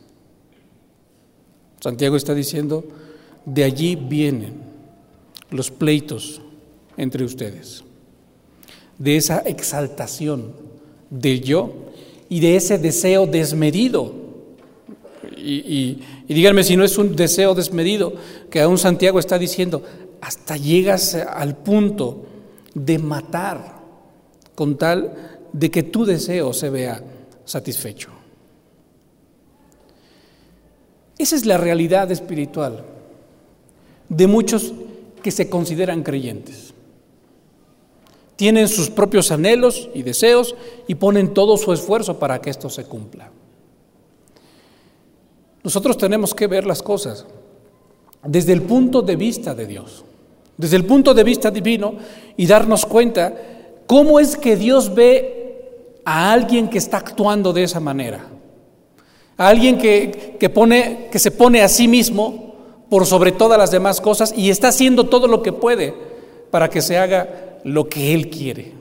Santiago 1.79 2.15
está 2.15 2.34
diciendo, 2.34 2.84
de 3.46 3.63
allí 3.63 3.96
vienen 3.96 4.53
los 5.51 5.72
pleitos 5.72 6.41
entre 6.98 7.24
ustedes, 7.24 7.84
de 8.98 9.17
esa 9.17 9.39
exaltación 9.39 10.53
del 11.10 11.41
yo 11.41 11.74
y 12.29 12.39
de 12.39 12.55
ese 12.55 12.77
deseo 12.77 13.27
desmedido. 13.27 14.13
Y, 15.38 16.00
díganme 16.27 16.63
si 16.63 16.75
no 16.75 16.84
es 16.84 16.98
un 16.98 17.15
deseo 17.15 17.53
desmedido 17.53 18.13
que 18.50 18.60
aún 18.60 18.77
Santiago 18.77 19.19
está 19.19 19.38
diciendo, 19.38 19.84
hasta 20.19 20.57
llegas 20.57 21.13
al 21.15 21.55
punto 21.55 22.25
de 22.74 22.98
matar 22.98 23.77
con 24.55 24.77
tal 24.77 25.13
de 25.53 25.72
que 25.72 25.84
tu 25.84 26.05
deseo 26.05 26.53
se 26.53 26.69
vea 26.69 27.01
satisfecho. 27.46 28.16
Esa 31.17 31.36
es 31.36 31.45
la 31.45 31.57
realidad 31.57 32.12
espiritual 32.12 32.83
de 34.09 34.27
muchos 34.27 34.74
que 35.21 35.31
se 35.31 35.50
consideran 35.50 36.03
creyentes 36.03 36.74
tienen 38.38 38.67
sus 38.69 38.89
propios 38.89 39.31
anhelos 39.31 39.89
y 39.93 40.03
deseos 40.03 40.55
y 40.88 40.95
ponen 40.95 41.33
todo 41.33 41.57
su 41.57 41.74
esfuerzo 41.74 42.17
para 42.19 42.39
que 42.39 42.51
esto 42.51 42.69
se 42.69 42.86
cumpla. 42.86 43.31
Nosotros 45.63 45.97
tenemos 45.97 46.33
que 46.33 46.47
ver 46.47 46.65
las 46.65 46.81
cosas 46.81 47.25
desde 48.24 48.53
el 48.53 48.62
punto 48.62 49.01
de 49.01 49.15
vista 49.15 49.55
de 49.55 49.65
Dios, 49.65 50.05
desde 50.55 50.77
el 50.77 50.86
punto 50.86 51.13
de 51.13 51.24
vista 51.24 51.50
divino 51.50 51.95
y 52.38 52.45
darnos 52.45 52.86
cuenta 52.86 53.33
cómo 53.88 54.19
es 54.19 54.38
que 54.38 54.55
Dios 54.55 54.93
ve 54.93 56.00
a 56.05 56.31
alguien 56.31 56.69
que 56.69 56.77
está 56.77 56.97
actuando 56.97 57.51
de 57.53 57.63
esa 57.63 57.79
manera, 57.79 58.27
a 59.38 59.48
alguien 59.48 59.77
que, 59.77 60.38
que, 60.39 60.50
pone, 60.50 61.08
que 61.12 61.20
se 61.20 61.32
pone 61.32 61.62
a 61.62 61.70
sí 61.70 61.88
mismo 61.88 62.56
por 62.89 63.06
sobre 63.06 63.32
todas 63.32 63.58
las 63.58 63.72
demás 63.72 64.01
cosas 64.01 64.34
y 64.36 64.50
está 64.50 64.70
haciendo 64.70 65.08
todo 65.08 65.27
lo 65.27 65.41
que 65.44 65.53
puede 65.53 65.94
para 66.51 66.70
que 66.70 66.82
se 66.82 66.98
haga 66.98 67.60
lo 67.63 67.89
que 67.89 68.13
Él 68.13 68.29
quiere. 68.29 68.74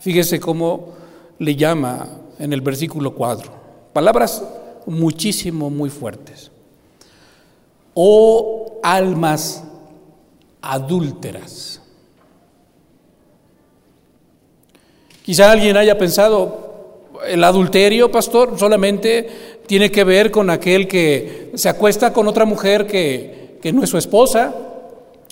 Fíjese 0.00 0.40
cómo 0.40 0.94
le 1.38 1.54
llama 1.54 2.08
en 2.38 2.52
el 2.52 2.60
versículo 2.60 3.14
4. 3.14 3.52
Palabras 3.92 4.42
muchísimo, 4.86 5.70
muy 5.70 5.90
fuertes. 5.90 6.50
Oh 7.94 8.80
almas 8.82 9.62
adúlteras. 10.60 11.80
Quizá 15.24 15.52
alguien 15.52 15.76
haya 15.76 15.96
pensado, 15.96 16.71
el 17.26 17.44
adulterio, 17.44 18.10
pastor, 18.10 18.58
solamente 18.58 19.60
tiene 19.66 19.90
que 19.90 20.04
ver 20.04 20.30
con 20.30 20.50
aquel 20.50 20.88
que 20.88 21.50
se 21.54 21.68
acuesta 21.68 22.12
con 22.12 22.28
otra 22.28 22.44
mujer 22.44 22.86
que, 22.86 23.58
que 23.62 23.72
no 23.72 23.82
es 23.82 23.90
su 23.90 23.98
esposa, 23.98 24.54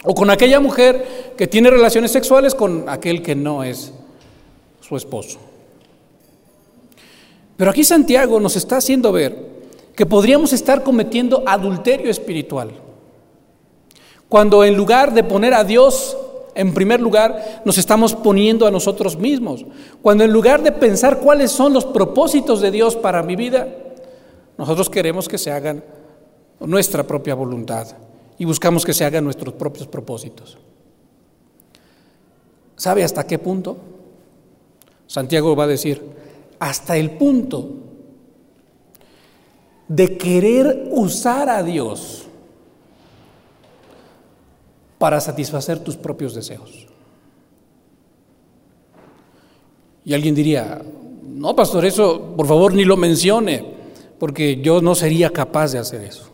o 0.05 0.15
con 0.15 0.31
aquella 0.31 0.61
mujer 0.61 1.35
que 1.37 1.47
tiene 1.47 1.71
relaciones 1.71 2.11
sexuales 2.11 2.55
con 2.55 2.89
aquel 2.89 3.23
que 3.23 3.35
no 3.35 3.63
es 3.65 3.93
su 4.81 4.97
esposo. 4.97 5.39
Pero 7.57 7.71
aquí 7.71 7.85
Santiago 7.85 8.41
nos 8.41 8.57
está 8.57 8.79
haciendo 8.79 9.13
ver 9.13 9.37
que 9.95 10.07
podríamos 10.07 10.55
estar 10.55 10.83
cometiendo 10.83 11.43
adulterio 11.47 12.11
espiritual. 12.11 12.71
Cuando 14.31 14.65
en 14.65 14.75
lugar 14.75 15.13
de 15.13 15.25
poner 15.25 15.53
a 15.53 15.65
Dios 15.65 16.17
en 16.61 16.75
primer 16.75 17.01
lugar, 17.01 17.63
nos 17.65 17.79
estamos 17.79 18.15
poniendo 18.15 18.67
a 18.67 18.71
nosotros 18.71 19.17
mismos. 19.17 19.65
Cuando 20.03 20.25
en 20.25 20.33
lugar 20.33 20.63
de 20.63 20.73
pensar 20.73 21.21
cuáles 21.21 21.51
son 21.51 21.73
los 21.73 21.87
propósitos 21.87 22.61
de 22.61 22.71
Dios 22.71 22.97
para 22.97 23.23
mi 23.23 23.35
vida, 23.35 23.67
nosotros 24.59 24.91
queremos 24.91 25.27
que 25.27 25.39
se 25.39 25.51
hagan 25.51 25.83
nuestra 26.61 27.03
propia 27.07 27.35
voluntad 27.35 27.89
y 28.37 28.45
buscamos 28.45 28.85
que 28.85 28.93
se 28.93 29.07
hagan 29.07 29.25
nuestros 29.25 29.55
propios 29.55 29.87
propósitos. 29.87 30.59
¿Sabe 32.77 33.05
hasta 33.05 33.27
qué 33.27 33.39
punto? 33.39 33.79
Santiago 35.07 35.57
va 35.57 35.65
a 35.65 35.69
decir, 35.69 36.03
hasta 36.59 36.99
el 36.99 37.13
punto 37.13 37.71
de 39.89 40.19
querer 40.19 40.89
usar 40.91 41.49
a 41.49 41.63
Dios 41.63 42.27
para 45.01 45.19
satisfacer 45.19 45.79
tus 45.79 45.97
propios 45.97 46.35
deseos. 46.35 46.87
Y 50.05 50.13
alguien 50.13 50.35
diría, 50.35 50.83
no, 51.27 51.57
pastor, 51.57 51.87
eso 51.87 52.35
por 52.37 52.47
favor 52.47 52.75
ni 52.75 52.85
lo 52.85 52.99
mencione, 52.99 53.65
porque 54.19 54.61
yo 54.61 54.83
no 54.83 54.95
sería 54.95 55.31
capaz 55.31 55.73
de 55.73 55.79
hacer 55.79 56.03
eso. 56.03 56.29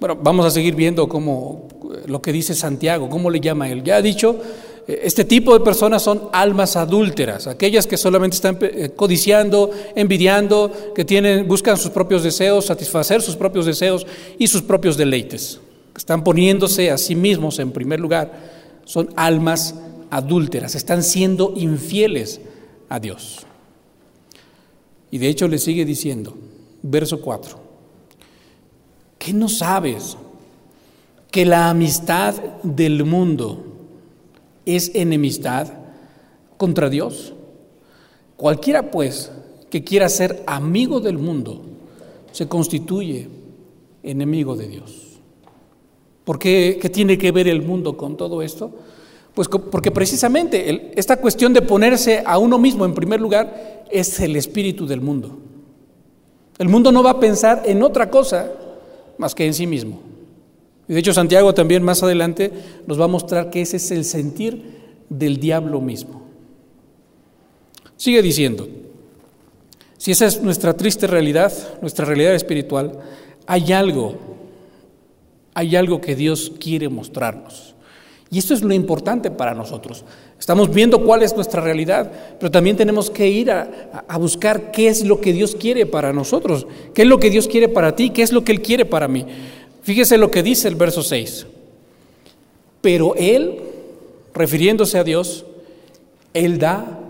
Bueno, 0.00 0.16
vamos 0.18 0.46
a 0.46 0.50
seguir 0.50 0.74
viendo 0.74 1.06
cómo 1.06 1.68
lo 2.06 2.22
que 2.22 2.32
dice 2.32 2.54
Santiago, 2.54 3.10
cómo 3.10 3.28
le 3.28 3.40
llama 3.40 3.68
él. 3.68 3.82
Ya 3.82 3.96
ha 3.96 4.02
dicho, 4.02 4.40
eh, 4.88 5.00
este 5.04 5.26
tipo 5.26 5.52
de 5.52 5.62
personas 5.62 6.00
son 6.00 6.30
almas 6.32 6.76
adúlteras, 6.76 7.46
aquellas 7.46 7.86
que 7.86 7.98
solamente 7.98 8.36
están 8.36 8.56
eh, 8.62 8.92
codiciando, 8.96 9.70
envidiando, 9.94 10.72
que 10.94 11.04
tienen, 11.04 11.46
buscan 11.46 11.76
sus 11.76 11.90
propios 11.90 12.22
deseos, 12.22 12.64
satisfacer 12.64 13.20
sus 13.20 13.36
propios 13.36 13.66
deseos 13.66 14.06
y 14.38 14.46
sus 14.46 14.62
propios 14.62 14.96
deleites. 14.96 15.60
Están 15.96 16.24
poniéndose 16.24 16.90
a 16.90 16.98
sí 16.98 17.14
mismos 17.14 17.58
en 17.58 17.72
primer 17.72 18.00
lugar. 18.00 18.32
Son 18.84 19.08
almas 19.16 19.74
adúlteras, 20.10 20.74
están 20.74 21.02
siendo 21.02 21.54
infieles 21.56 22.40
a 22.88 22.98
Dios. 23.00 23.46
Y 25.10 25.18
de 25.18 25.28
hecho 25.28 25.48
le 25.48 25.58
sigue 25.58 25.84
diciendo, 25.84 26.36
verso 26.82 27.20
4. 27.20 27.62
¿qué 29.22 29.32
no 29.32 29.48
sabes? 29.48 30.16
Que 31.30 31.46
la 31.46 31.70
amistad 31.70 32.34
del 32.64 33.04
mundo 33.04 33.64
es 34.66 34.90
enemistad 34.94 35.72
contra 36.56 36.90
Dios. 36.90 37.32
Cualquiera 38.36 38.90
pues 38.90 39.30
que 39.70 39.84
quiera 39.84 40.08
ser 40.08 40.42
amigo 40.46 40.98
del 40.98 41.18
mundo 41.18 41.62
se 42.32 42.48
constituye 42.48 43.28
enemigo 44.02 44.56
de 44.56 44.66
Dios. 44.66 45.11
¿Por 46.24 46.38
qué, 46.38 46.78
tiene 46.92 47.18
que 47.18 47.32
ver 47.32 47.48
el 47.48 47.62
mundo 47.62 47.96
con 47.96 48.16
todo 48.16 48.42
esto? 48.42 48.70
Pues 49.34 49.48
porque 49.48 49.90
precisamente 49.90 50.92
esta 50.94 51.16
cuestión 51.16 51.52
de 51.52 51.62
ponerse 51.62 52.22
a 52.24 52.38
uno 52.38 52.58
mismo 52.58 52.84
en 52.84 52.94
primer 52.94 53.20
lugar 53.20 53.84
es 53.90 54.20
el 54.20 54.36
espíritu 54.36 54.86
del 54.86 55.00
mundo. 55.00 55.38
El 56.58 56.68
mundo 56.68 56.92
no 56.92 57.02
va 57.02 57.10
a 57.10 57.20
pensar 57.20 57.62
en 57.64 57.82
otra 57.82 58.10
cosa 58.10 58.52
más 59.18 59.34
que 59.34 59.46
en 59.46 59.54
sí 59.54 59.66
mismo. 59.66 60.00
Y 60.88 60.92
de 60.92 61.00
hecho 61.00 61.12
Santiago 61.12 61.54
también 61.54 61.82
más 61.82 62.02
adelante 62.02 62.52
nos 62.86 63.00
va 63.00 63.04
a 63.06 63.08
mostrar 63.08 63.50
que 63.50 63.62
ese 63.62 63.78
es 63.78 63.90
el 63.90 64.04
sentir 64.04 64.62
del 65.08 65.38
diablo 65.38 65.80
mismo. 65.80 66.22
Sigue 67.96 68.20
diciendo, 68.20 68.68
si 69.96 70.10
esa 70.10 70.26
es 70.26 70.42
nuestra 70.42 70.76
triste 70.76 71.06
realidad, 71.06 71.52
nuestra 71.80 72.04
realidad 72.04 72.34
espiritual, 72.34 72.98
hay 73.46 73.72
algo, 73.72 74.16
hay 75.54 75.76
algo 75.76 76.00
que 76.00 76.16
Dios 76.16 76.52
quiere 76.58 76.88
mostrarnos. 76.88 77.74
Y 78.30 78.38
esto 78.38 78.54
es 78.54 78.62
lo 78.62 78.72
importante 78.72 79.30
para 79.30 79.52
nosotros. 79.52 80.04
Estamos 80.40 80.72
viendo 80.72 81.04
cuál 81.04 81.22
es 81.22 81.36
nuestra 81.36 81.60
realidad, 81.60 82.10
pero 82.40 82.50
también 82.50 82.76
tenemos 82.76 83.10
que 83.10 83.28
ir 83.28 83.50
a, 83.50 83.68
buscar 84.18 84.72
qué 84.72 84.88
es 84.88 85.04
lo 85.04 85.20
que 85.20 85.34
Dios 85.34 85.54
quiere 85.54 85.84
para 85.84 86.14
nosotros, 86.14 86.66
qué 86.94 87.02
es 87.02 87.08
lo 87.08 87.20
que 87.20 87.28
Dios 87.28 87.46
quiere 87.46 87.68
para 87.68 87.94
ti, 87.94 88.08
qué 88.08 88.22
es 88.22 88.32
lo 88.32 88.42
que 88.42 88.52
Él 88.52 88.62
quiere 88.62 88.86
para 88.86 89.06
mí. 89.06 89.26
Fíjese 89.82 90.16
lo 90.16 90.30
que 90.30 90.42
dice 90.42 90.66
el 90.68 90.76
verso 90.76 91.02
6. 91.02 91.46
Pero 92.80 93.14
Él, 93.16 93.60
refiriéndose 94.32 94.98
a 94.98 95.04
Dios, 95.04 95.44
Él 96.32 96.58
da 96.58 97.00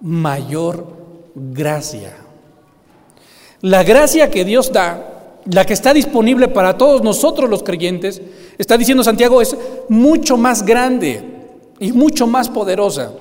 mayor 0.00 0.88
gracia. 1.34 2.16
La 3.60 3.84
gracia 3.84 4.30
que 4.30 4.44
Dios 4.44 4.72
da 4.72 5.15
la 5.50 5.64
que 5.64 5.72
está 5.72 5.94
disponible 5.94 6.48
para 6.48 6.76
todos 6.76 7.02
nosotros 7.02 7.48
los 7.48 7.62
creyentes, 7.62 8.20
está 8.58 8.76
diciendo 8.76 9.04
Santiago, 9.04 9.40
es 9.40 9.56
mucho 9.88 10.36
más 10.36 10.64
grande 10.64 11.22
y 11.78 11.92
mucho 11.92 12.26
más 12.26 12.48
poderosa 12.48 13.12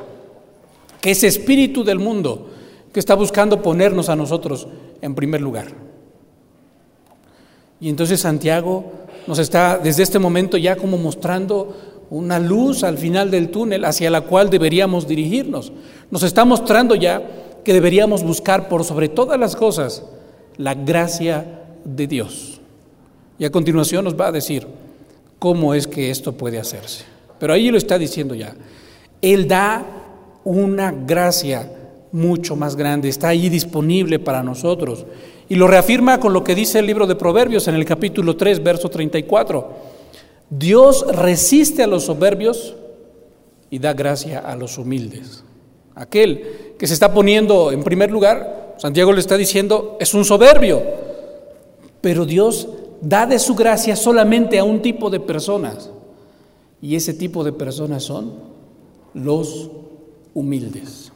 que 1.02 1.12
ese 1.12 1.28
espíritu 1.28 1.84
del 1.84 2.00
mundo 2.00 2.50
que 2.92 3.00
está 3.00 3.14
buscando 3.14 3.62
ponernos 3.62 4.10
a 4.10 4.16
nosotros 4.16 4.68
en 5.02 5.14
primer 5.14 5.42
lugar. 5.42 5.68
Y 7.80 7.90
entonces 7.90 8.22
Santiago 8.22 8.92
nos 9.28 9.38
está 9.38 9.78
desde 9.78 10.04
este 10.04 10.18
momento 10.18 10.58
ya 10.58 10.76
como 10.76 10.98
mostrando 10.98 11.76
una 12.10 12.40
luz 12.40 12.84
al 12.84 12.98
final 12.98 13.30
del 13.30 13.50
túnel 13.50 13.86
hacia 13.86 14.10
la 14.10 14.22
cual 14.22 14.50
deberíamos 14.50 15.08
dirigirnos. 15.08 15.74
Nos 16.10 16.24
está 16.24 16.46
mostrando 16.46 16.96
ya 16.96 17.22
que 17.64 17.74
deberíamos 17.74 18.24
buscar 18.24 18.70
por 18.70 18.84
sobre 18.84 19.10
todas 19.10 19.40
las 19.40 19.56
cosas 19.56 20.04
la 20.58 20.74
gracia 20.74 21.65
de 21.86 22.08
Dios. 22.08 22.60
Y 23.40 23.46
a 23.46 23.52
continuación 23.52 24.04
nos 24.04 24.20
va 24.20 24.28
a 24.28 24.32
decir 24.32 24.68
cómo 25.40 25.74
es 25.74 25.88
que 25.88 26.10
esto 26.10 26.34
puede 26.34 26.60
hacerse. 26.60 27.06
Pero 27.40 27.54
ahí 27.54 27.70
lo 27.70 27.78
está 27.78 27.98
diciendo 27.98 28.36
ya. 28.36 28.56
Él 29.22 29.48
da 29.48 29.86
una 30.44 30.92
gracia 30.92 31.72
mucho 32.12 32.56
más 32.56 32.76
grande, 32.76 33.10
está 33.10 33.30
ahí 33.30 33.50
disponible 33.50 34.20
para 34.20 34.42
nosotros. 34.42 35.06
Y 35.48 35.56
lo 35.56 35.68
reafirma 35.68 36.20
con 36.20 36.34
lo 36.34 36.44
que 36.44 36.56
dice 36.56 36.80
el 36.80 36.88
libro 36.88 37.06
de 37.06 37.16
Proverbios 37.16 37.68
en 37.68 37.76
el 37.76 37.86
capítulo 37.86 38.36
3, 38.36 38.64
verso 38.64 38.90
34. 38.90 39.96
Dios 40.50 41.06
resiste 41.08 41.84
a 41.84 41.88
los 41.88 42.06
soberbios 42.06 42.76
y 43.70 43.80
da 43.80 43.94
gracia 43.94 44.40
a 44.40 44.56
los 44.56 44.78
humildes. 44.78 45.44
Aquel 45.94 46.76
que 46.80 46.88
se 46.88 46.94
está 46.94 47.14
poniendo 47.14 47.72
en 47.72 47.84
primer 47.84 48.12
lugar, 48.12 48.76
Santiago 48.78 49.12
le 49.14 49.20
está 49.20 49.38
diciendo, 49.38 49.98
es 50.00 50.14
un 50.14 50.26
soberbio 50.26 51.05
pero 52.06 52.24
Dios 52.24 52.68
da 53.02 53.26
de 53.26 53.40
su 53.40 53.56
gracia 53.56 53.96
solamente 53.96 54.60
a 54.60 54.64
un 54.64 54.80
tipo 54.84 55.10
de 55.10 55.20
personas. 55.20 55.90
Y 56.80 56.96
ese 56.96 57.16
tipo 57.16 57.44
de 57.44 57.52
personas 57.52 58.04
son 58.04 58.32
los 59.16 59.72
humildes. 60.36 61.12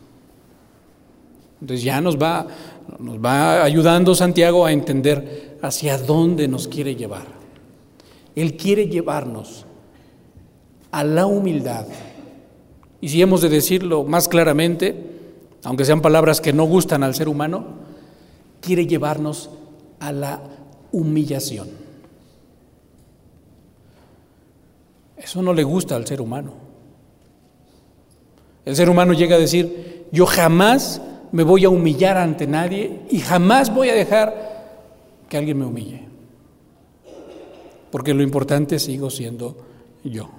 Entonces 1.61 1.83
ya 1.83 2.01
nos 2.01 2.17
va, 2.17 2.47
nos 2.97 3.23
va 3.23 3.63
ayudando 3.63 4.15
Santiago 4.15 4.65
a 4.65 4.71
entender 4.71 5.59
hacia 5.61 5.99
dónde 5.99 6.47
nos 6.47 6.67
quiere 6.67 6.95
llevar. 6.95 7.27
Él 8.35 8.57
quiere 8.57 8.87
llevarnos 8.87 9.67
a 10.89 11.03
la 11.03 11.27
humildad. 11.27 11.85
Y 12.99 13.09
si 13.09 13.21
hemos 13.21 13.41
de 13.41 13.49
decirlo 13.49 14.05
más 14.05 14.27
claramente, 14.27 14.95
aunque 15.63 15.85
sean 15.85 16.01
palabras 16.01 16.41
que 16.41 16.51
no 16.51 16.63
gustan 16.63 17.03
al 17.03 17.13
ser 17.13 17.29
humano, 17.29 17.63
quiere 18.59 18.87
llevarnos 18.87 19.51
a 19.99 20.11
la 20.11 20.41
humillación. 20.91 21.69
Eso 25.17 25.41
no 25.41 25.53
le 25.53 25.63
gusta 25.63 25.95
al 25.95 26.07
ser 26.07 26.21
humano. 26.21 26.53
El 28.65 28.75
ser 28.75 28.89
humano 28.89 29.13
llega 29.13 29.35
a 29.35 29.39
decir, 29.39 30.07
yo 30.11 30.25
jamás 30.25 31.01
me 31.31 31.43
voy 31.43 31.65
a 31.65 31.69
humillar 31.69 32.17
ante 32.17 32.47
nadie 32.47 33.01
y 33.09 33.19
jamás 33.19 33.73
voy 33.73 33.89
a 33.89 33.95
dejar 33.95 34.49
que 35.27 35.37
alguien 35.37 35.59
me 35.59 35.65
humille. 35.65 36.01
Porque 37.91 38.13
lo 38.13 38.23
importante 38.23 38.79
sigo 38.79 39.09
siendo 39.09 39.57
yo. 40.03 40.29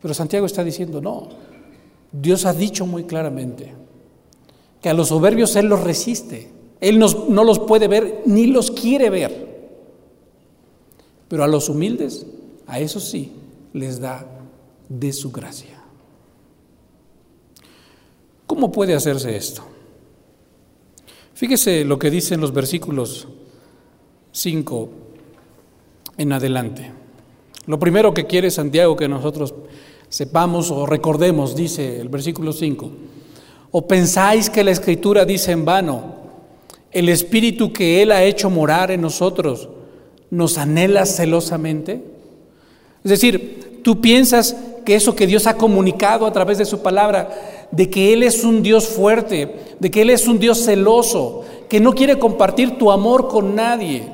Pero 0.00 0.14
Santiago 0.14 0.46
está 0.46 0.64
diciendo, 0.64 1.00
no, 1.00 1.28
Dios 2.12 2.46
ha 2.46 2.52
dicho 2.52 2.86
muy 2.86 3.04
claramente 3.04 3.74
que 4.80 4.88
a 4.88 4.94
los 4.94 5.08
soberbios 5.08 5.56
Él 5.56 5.66
los 5.66 5.82
resiste. 5.82 6.59
Él 6.80 6.98
no 6.98 7.44
los 7.44 7.58
puede 7.58 7.88
ver 7.88 8.22
ni 8.26 8.46
los 8.46 8.70
quiere 8.70 9.10
ver. 9.10 9.50
Pero 11.28 11.44
a 11.44 11.48
los 11.48 11.68
humildes, 11.68 12.26
a 12.66 12.80
esos 12.80 13.04
sí, 13.04 13.32
les 13.72 14.00
da 14.00 14.26
de 14.88 15.12
su 15.12 15.30
gracia. 15.30 15.80
¿Cómo 18.46 18.72
puede 18.72 18.94
hacerse 18.94 19.36
esto? 19.36 19.62
Fíjese 21.34 21.84
lo 21.84 21.98
que 21.98 22.10
dicen 22.10 22.40
los 22.40 22.52
versículos 22.52 23.28
5 24.32 24.90
en 26.18 26.32
adelante. 26.32 26.92
Lo 27.66 27.78
primero 27.78 28.12
que 28.12 28.26
quiere 28.26 28.50
Santiago 28.50 28.96
que 28.96 29.08
nosotros 29.08 29.54
sepamos 30.08 30.70
o 30.72 30.84
recordemos, 30.86 31.54
dice 31.54 32.00
el 32.00 32.08
versículo 32.08 32.52
5, 32.52 32.90
o 33.70 33.86
pensáis 33.86 34.50
que 34.50 34.64
la 34.64 34.72
escritura 34.72 35.24
dice 35.24 35.52
en 35.52 35.64
vano, 35.64 36.19
el 36.92 37.08
Espíritu 37.08 37.72
que 37.72 38.02
Él 38.02 38.12
ha 38.12 38.24
hecho 38.24 38.50
morar 38.50 38.90
en 38.90 39.00
nosotros 39.00 39.68
nos 40.30 40.58
anhela 40.58 41.06
celosamente? 41.06 42.02
Es 43.04 43.10
decir, 43.10 43.80
tú 43.82 44.00
piensas 44.00 44.56
que 44.84 44.94
eso 44.94 45.14
que 45.14 45.26
Dios 45.26 45.46
ha 45.46 45.56
comunicado 45.56 46.26
a 46.26 46.32
través 46.32 46.58
de 46.58 46.64
su 46.64 46.82
palabra, 46.82 47.30
de 47.70 47.88
que 47.88 48.12
Él 48.12 48.22
es 48.22 48.44
un 48.44 48.62
Dios 48.62 48.88
fuerte, 48.88 49.54
de 49.78 49.90
que 49.90 50.02
Él 50.02 50.10
es 50.10 50.26
un 50.26 50.38
Dios 50.38 50.64
celoso, 50.64 51.44
que 51.68 51.80
no 51.80 51.92
quiere 51.92 52.18
compartir 52.18 52.78
tu 52.78 52.90
amor 52.90 53.28
con 53.28 53.54
nadie, 53.54 54.04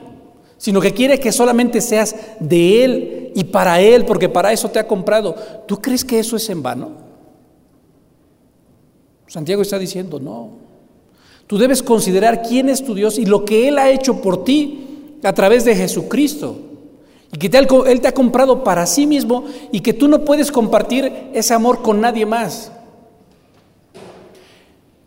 sino 0.58 0.80
que 0.80 0.92
quiere 0.92 1.18
que 1.18 1.32
solamente 1.32 1.80
seas 1.80 2.14
de 2.40 2.84
Él 2.84 3.32
y 3.34 3.44
para 3.44 3.80
Él, 3.80 4.04
porque 4.04 4.28
para 4.28 4.52
eso 4.52 4.70
te 4.70 4.78
ha 4.78 4.86
comprado. 4.86 5.34
¿Tú 5.66 5.80
crees 5.80 6.04
que 6.04 6.18
eso 6.18 6.36
es 6.36 6.48
en 6.50 6.62
vano? 6.62 6.90
Santiago 9.26 9.62
está 9.62 9.78
diciendo, 9.78 10.20
no. 10.20 10.65
Tú 11.46 11.58
debes 11.58 11.82
considerar 11.82 12.42
quién 12.42 12.68
es 12.68 12.84
tu 12.84 12.94
Dios 12.94 13.18
y 13.18 13.26
lo 13.26 13.44
que 13.44 13.68
Él 13.68 13.78
ha 13.78 13.90
hecho 13.90 14.20
por 14.20 14.44
ti 14.44 15.18
a 15.22 15.32
través 15.32 15.64
de 15.64 15.76
Jesucristo. 15.76 16.58
Y 17.32 17.38
que 17.38 17.56
Él 17.56 18.00
te 18.00 18.08
ha 18.08 18.14
comprado 18.14 18.64
para 18.64 18.86
sí 18.86 19.06
mismo 19.06 19.44
y 19.70 19.80
que 19.80 19.92
tú 19.92 20.08
no 20.08 20.24
puedes 20.24 20.50
compartir 20.50 21.30
ese 21.32 21.54
amor 21.54 21.82
con 21.82 22.00
nadie 22.00 22.26
más. 22.26 22.72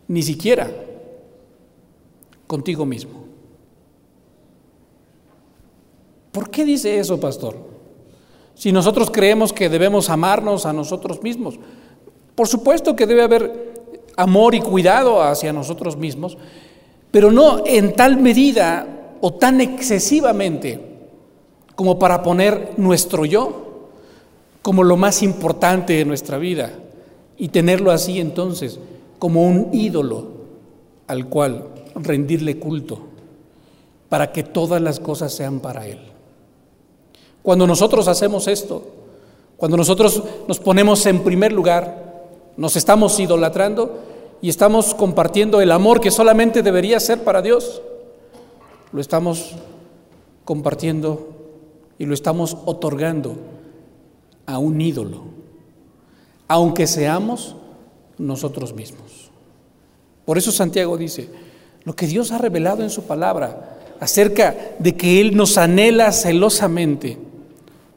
Ni 0.08 0.22
siquiera 0.22 0.70
contigo 2.46 2.84
mismo. 2.84 3.20
¿Por 6.32 6.50
qué 6.50 6.64
dice 6.64 6.98
eso, 6.98 7.18
pastor? 7.18 7.56
Si 8.54 8.72
nosotros 8.72 9.10
creemos 9.10 9.52
que 9.52 9.68
debemos 9.68 10.10
amarnos 10.10 10.66
a 10.66 10.72
nosotros 10.72 11.22
mismos. 11.22 11.58
Por 12.34 12.48
supuesto 12.48 12.94
que 12.94 13.06
debe 13.06 13.22
haber 13.22 13.69
amor 14.20 14.54
y 14.54 14.60
cuidado 14.60 15.22
hacia 15.22 15.52
nosotros 15.52 15.96
mismos, 15.96 16.36
pero 17.10 17.30
no 17.32 17.62
en 17.64 17.94
tal 17.94 18.18
medida 18.18 19.16
o 19.20 19.32
tan 19.34 19.60
excesivamente 19.60 20.80
como 21.74 21.98
para 21.98 22.22
poner 22.22 22.74
nuestro 22.76 23.24
yo 23.24 23.88
como 24.62 24.84
lo 24.84 24.96
más 24.96 25.22
importante 25.22 25.94
de 25.94 26.04
nuestra 26.04 26.38
vida 26.38 26.70
y 27.38 27.48
tenerlo 27.48 27.90
así 27.90 28.20
entonces 28.20 28.78
como 29.18 29.46
un 29.46 29.70
ídolo 29.72 30.28
al 31.06 31.26
cual 31.26 31.68
rendirle 31.94 32.58
culto. 32.58 33.06
para 34.10 34.32
que 34.32 34.42
todas 34.42 34.82
las 34.82 34.98
cosas 34.98 35.32
sean 35.32 35.60
para 35.60 35.86
Él. 35.86 36.00
Cuando 37.42 37.64
nosotros 37.64 38.08
hacemos 38.08 38.48
esto, 38.48 38.82
cuando 39.56 39.76
nosotros 39.76 40.20
nos 40.48 40.58
ponemos 40.58 41.06
en 41.06 41.20
primer 41.20 41.52
lugar, 41.52 42.10
nos 42.56 42.74
estamos 42.74 43.20
idolatrando 43.20 44.09
y 44.42 44.48
estamos 44.48 44.94
compartiendo 44.94 45.60
el 45.60 45.72
amor 45.72 46.00
que 46.00 46.10
solamente 46.10 46.62
debería 46.62 46.98
ser 47.00 47.22
para 47.24 47.42
Dios, 47.42 47.82
lo 48.92 49.00
estamos 49.00 49.54
compartiendo 50.44 51.28
y 51.98 52.06
lo 52.06 52.14
estamos 52.14 52.56
otorgando 52.64 53.36
a 54.46 54.58
un 54.58 54.80
ídolo, 54.80 55.22
aunque 56.48 56.86
seamos 56.86 57.56
nosotros 58.18 58.72
mismos. 58.74 59.30
Por 60.24 60.38
eso 60.38 60.50
Santiago 60.52 60.96
dice, 60.96 61.28
lo 61.84 61.94
que 61.94 62.06
Dios 62.06 62.32
ha 62.32 62.38
revelado 62.38 62.82
en 62.82 62.90
su 62.90 63.04
palabra 63.04 63.78
acerca 64.00 64.56
de 64.78 64.96
que 64.96 65.20
Él 65.20 65.36
nos 65.36 65.58
anhela 65.58 66.10
celosamente, 66.12 67.18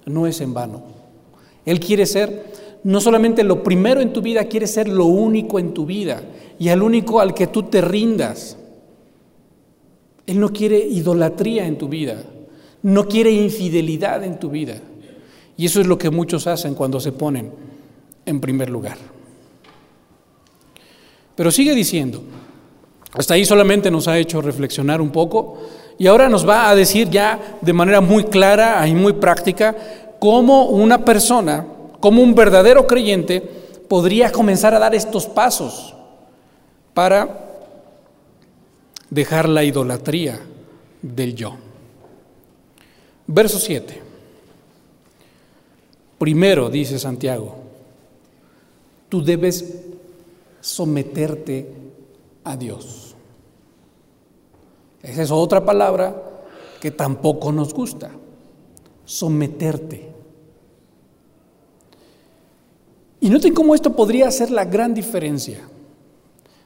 no 0.05 0.27
es 0.27 0.41
en 0.41 0.53
vano. 0.53 0.83
Él 1.65 1.79
quiere 1.79 2.05
ser 2.05 2.45
no 2.83 2.99
solamente 2.99 3.43
lo 3.43 3.63
primero 3.63 4.01
en 4.01 4.11
tu 4.11 4.21
vida, 4.21 4.45
quiere 4.45 4.67
ser 4.67 4.87
lo 4.87 5.05
único 5.05 5.59
en 5.59 5.73
tu 5.73 5.85
vida 5.85 6.21
y 6.59 6.69
al 6.69 6.81
único 6.81 7.19
al 7.19 7.33
que 7.33 7.47
tú 7.47 7.63
te 7.63 7.81
rindas. 7.81 8.57
Él 10.25 10.39
no 10.39 10.49
quiere 10.49 10.79
idolatría 10.79 11.65
en 11.65 11.77
tu 11.77 11.87
vida, 11.87 12.23
no 12.81 13.07
quiere 13.07 13.31
infidelidad 13.31 14.23
en 14.23 14.39
tu 14.39 14.49
vida. 14.49 14.75
Y 15.55 15.65
eso 15.65 15.79
es 15.81 15.87
lo 15.87 15.97
que 15.97 16.09
muchos 16.09 16.47
hacen 16.47 16.75
cuando 16.75 16.99
se 16.99 17.11
ponen 17.11 17.51
en 18.25 18.39
primer 18.39 18.69
lugar. 18.69 18.97
Pero 21.35 21.51
sigue 21.51 21.73
diciendo, 21.73 22.21
hasta 23.13 23.35
ahí 23.35 23.45
solamente 23.45 23.91
nos 23.91 24.07
ha 24.07 24.17
hecho 24.17 24.41
reflexionar 24.41 25.01
un 25.01 25.11
poco 25.11 25.59
y 25.97 26.07
ahora 26.07 26.29
nos 26.29 26.47
va 26.47 26.69
a 26.69 26.75
decir 26.75 27.09
ya 27.09 27.57
de 27.61 27.73
manera 27.73 28.01
muy 28.01 28.25
clara 28.25 28.85
y 28.87 28.93
muy 28.93 29.13
práctica 29.13 29.75
cómo 30.19 30.65
una 30.65 31.05
persona, 31.05 31.65
como 32.03 32.21
un 32.21 32.35
verdadero 32.35 32.85
creyente, 32.85 33.39
podría 33.87 34.29
comenzar 34.29 34.73
a 34.73 34.79
dar 34.79 34.93
estos 34.93 35.25
pasos 35.25 35.95
para 36.93 37.47
dejar 39.09 39.47
la 39.47 39.63
idolatría 39.63 40.37
del 41.01 41.33
yo. 41.33 41.55
Verso 43.25 43.57
7. 43.57 44.01
Primero, 46.19 46.69
dice 46.69 46.99
Santiago, 46.99 47.55
tú 49.07 49.23
debes 49.23 49.63
someterte 50.59 51.71
a 52.43 52.57
Dios. 52.57 53.15
Esa 55.01 55.21
es 55.21 55.31
otra 55.31 55.63
palabra 55.63 56.21
que 56.81 56.91
tampoco 56.91 57.53
nos 57.53 57.73
gusta, 57.73 58.11
someterte. 59.05 60.12
Y 63.23 63.29
noten 63.29 63.53
cómo 63.53 63.73
esto 63.73 63.95
podría 63.95 64.27
hacer 64.27 64.51
la 64.51 64.65
gran 64.65 64.93
diferencia. 64.93 65.61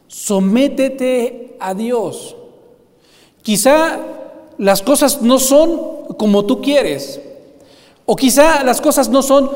Sométete 0.07 1.55
a 1.59 1.75
Dios. 1.75 2.35
Quizá 3.43 3.99
las 4.57 4.81
cosas 4.81 5.21
no 5.21 5.37
son 5.37 6.15
como 6.17 6.47
tú 6.47 6.59
quieres, 6.59 7.21
o 8.07 8.15
quizá 8.15 8.63
las 8.63 8.81
cosas 8.81 9.07
no 9.07 9.21
son 9.21 9.51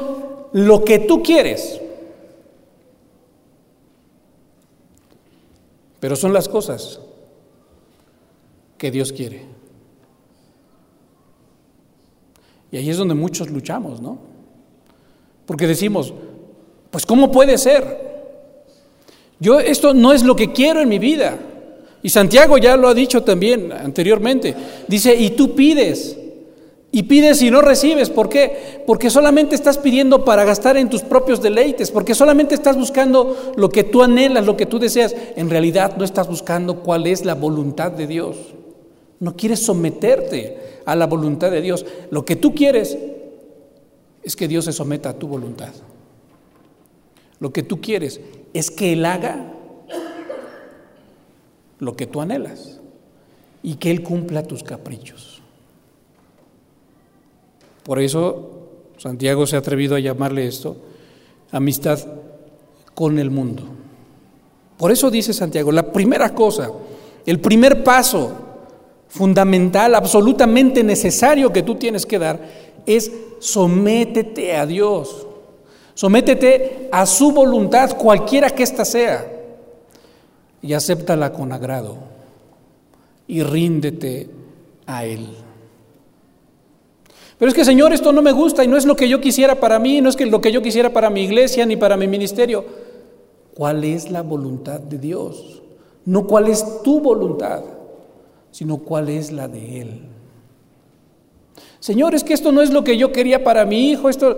lo 0.52 0.86
que 0.86 1.00
tú 1.00 1.24
quieres. 1.24 1.82
Pero 6.00 6.16
son 6.16 6.34
las 6.34 6.48
cosas 6.48 7.00
que 8.78 8.92
Dios 8.92 9.12
quiere. 9.12 9.48
Y 12.72 12.78
ahí 12.78 12.92
es 12.92 12.98
donde 12.98 13.16
muchos 13.16 13.50
luchamos, 13.50 14.00
¿no? 14.02 14.20
Porque 15.48 15.66
decimos, 15.66 16.14
pues 16.92 17.06
¿cómo 17.06 17.32
puede 17.32 17.58
ser? 17.58 18.12
Yo 19.40 19.60
esto 19.60 19.94
no 19.94 20.14
es 20.14 20.24
lo 20.24 20.36
que 20.36 20.52
quiero 20.52 20.82
en 20.82 20.90
mi 20.90 21.00
vida. 21.00 21.40
Y 22.04 22.10
Santiago 22.10 22.58
ya 22.58 22.78
lo 22.78 22.88
ha 22.88 22.94
dicho 22.94 23.24
también 23.24 23.72
anteriormente. 23.72 24.56
Dice, 24.88 25.16
y 25.16 25.32
tú 25.32 25.56
pides, 25.56 26.18
y 26.92 27.04
pides 27.04 27.42
y 27.42 27.50
no 27.50 27.62
recibes. 27.62 28.10
¿Por 28.10 28.28
qué? 28.28 28.84
Porque 28.86 29.10
solamente 29.10 29.56
estás 29.56 29.78
pidiendo 29.78 30.26
para 30.26 30.44
gastar 30.44 30.78
en 30.78 30.90
tus 30.90 31.02
propios 31.02 31.42
deleites, 31.42 31.90
porque 31.90 32.14
solamente 32.14 32.54
estás 32.54 32.76
buscando 32.76 33.54
lo 33.56 33.70
que 33.70 33.84
tú 33.84 34.04
anhelas, 34.04 34.46
lo 34.46 34.58
que 34.58 34.66
tú 34.66 34.78
deseas. 34.78 35.16
En 35.36 35.50
realidad 35.50 35.96
no 35.98 36.04
estás 36.04 36.28
buscando 36.28 36.80
cuál 36.80 37.08
es 37.08 37.24
la 37.24 37.36
voluntad 37.36 37.92
de 37.92 38.08
Dios. 38.08 38.36
No 39.20 39.36
quieres 39.38 39.64
someterte 39.64 40.82
a 40.86 40.96
la 40.96 41.08
voluntad 41.08 41.50
de 41.52 41.62
Dios. 41.62 41.86
Lo 42.10 42.26
que 42.26 42.36
tú 42.36 42.54
quieres 42.54 42.98
es 44.24 44.36
que 44.36 44.48
Dios 44.48 44.66
se 44.66 44.74
someta 44.74 45.10
a 45.10 45.14
tu 45.14 45.28
voluntad. 45.28 45.72
Lo 47.42 47.52
que 47.52 47.64
tú 47.64 47.82
quieres 47.82 48.22
es 48.54 48.72
que 48.72 48.94
Él 48.94 49.04
haga 49.04 49.52
lo 51.80 51.96
que 51.98 52.06
tú 52.06 52.22
anhelas 52.22 52.80
y 53.64 53.76
que 53.76 53.90
Él 53.90 54.04
cumpla 54.04 54.44
tus 54.44 54.64
caprichos. 54.64 55.42
Por 57.84 58.00
eso 58.00 58.70
Santiago 58.98 59.48
se 59.48 59.56
ha 59.56 59.60
atrevido 59.60 59.96
a 59.96 60.00
llamarle 60.00 60.46
esto 60.46 60.78
amistad 61.52 62.00
con 62.94 63.18
el 63.18 63.32
mundo. 63.32 63.64
Por 64.78 64.92
eso 64.92 65.10
dice 65.10 65.34
Santiago, 65.34 65.72
la 65.72 65.92
primera 65.92 66.34
cosa, 66.36 66.72
el 67.26 67.40
primer 67.40 67.84
paso 67.84 68.32
fundamental, 69.08 69.96
absolutamente 69.96 70.84
necesario 70.84 71.52
que 71.52 71.64
tú 71.64 71.76
tienes 71.76 72.06
que 72.06 72.20
dar 72.20 72.40
es 72.86 73.12
sométete 73.40 74.56
a 74.56 74.68
Dios. 74.68 75.28
Sométete 75.94 76.90
a 76.92 77.06
su 77.06 77.32
voluntad, 77.32 77.98
cualquiera 77.98 78.50
que 78.50 78.64
ésta 78.64 78.86
sea, 78.86 79.28
y 80.62 80.74
acéptala 80.74 81.32
con 81.34 81.52
agrado 81.52 81.98
y 83.28 83.44
ríndete 83.44 84.30
a 84.86 85.06
Él. 85.06 85.28
Pero 87.38 87.50
es 87.50 87.56
que, 87.56 87.66
Señor, 87.66 87.92
esto 87.94 88.12
no 88.12 88.22
me 88.22 88.32
gusta 88.32 88.64
y 88.64 88.68
no 88.68 88.78
es 88.78 88.86
lo 88.86 88.96
que 88.96 89.10
yo 89.10 89.20
quisiera 89.20 89.56
para 89.56 89.80
mí, 89.80 90.00
no 90.02 90.10
es 90.10 90.20
lo 90.30 90.42
que 90.42 90.52
yo 90.52 90.62
quisiera 90.62 90.92
para 90.92 91.10
mi 91.10 91.24
iglesia 91.24 91.66
ni 91.66 91.76
para 91.76 91.98
mi 91.98 92.08
ministerio. 92.08 92.64
¿Cuál 93.56 93.84
es 93.84 94.12
la 94.12 94.22
voluntad 94.22 94.80
de 94.80 94.98
Dios? 94.98 95.62
No 96.06 96.28
cuál 96.28 96.50
es 96.50 96.84
tu 96.84 97.00
voluntad, 97.00 97.64
sino 98.52 98.78
cuál 98.78 99.10
es 99.10 99.32
la 99.32 99.48
de 99.48 99.82
Él. 99.82 100.02
Señor, 101.80 102.14
es 102.14 102.24
que 102.24 102.34
esto 102.34 102.52
no 102.52 102.62
es 102.62 102.72
lo 102.72 102.84
que 102.84 102.98
yo 102.98 103.12
quería 103.12 103.44
para 103.44 103.66
mi 103.66 103.90
hijo, 103.90 104.08
esto 104.08 104.38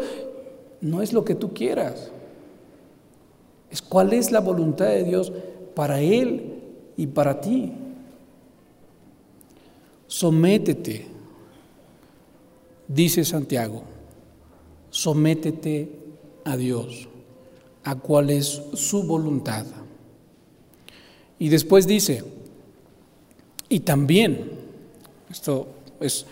no 0.83 1.01
es 1.01 1.11
lo 1.11 1.25
que 1.25 1.33
tú 1.33 1.53
quieras. 1.53 2.11
Es 3.71 3.81
cuál 3.81 4.13
es 4.13 4.31
la 4.31 4.39
voluntad 4.39 4.85
de 4.85 5.03
Dios 5.03 5.33
para 5.73 5.99
Él 5.99 6.61
y 6.95 7.07
para 7.07 7.41
ti. 7.41 7.73
Sométete 10.05 11.13
dice 12.87 13.23
Santiago, 13.25 13.83
sométete 14.89 15.89
a 16.45 16.57
Dios, 16.57 17.07
a 17.83 17.95
cuál 17.95 18.29
es 18.29 18.61
su 18.73 19.03
voluntad. 19.03 19.65
Y 21.39 21.49
después 21.49 21.87
dice, 21.87 22.23
y 23.69 23.79
también, 23.81 24.51
esto 25.29 25.67
es 25.99 26.25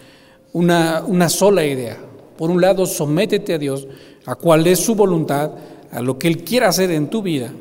una, 0.54 1.04
una 1.06 1.30
sola 1.30 1.66
idea, 1.66 1.98
por 2.38 2.50
un 2.50 2.62
lado, 2.62 2.86
sométete 2.86 3.54
a 3.54 3.58
Dios, 3.58 3.88
a 4.26 4.36
cuál 4.36 4.68
es 4.68 4.80
su 4.80 4.96
voluntad, 4.96 5.52
a 5.92 6.02
lo 6.02 6.18
que 6.18 6.28
Él 6.28 6.44
quiera 6.44 6.70
hacer 6.70 6.92
en 6.92 7.10
tu 7.10 7.22
vida. 7.22 7.52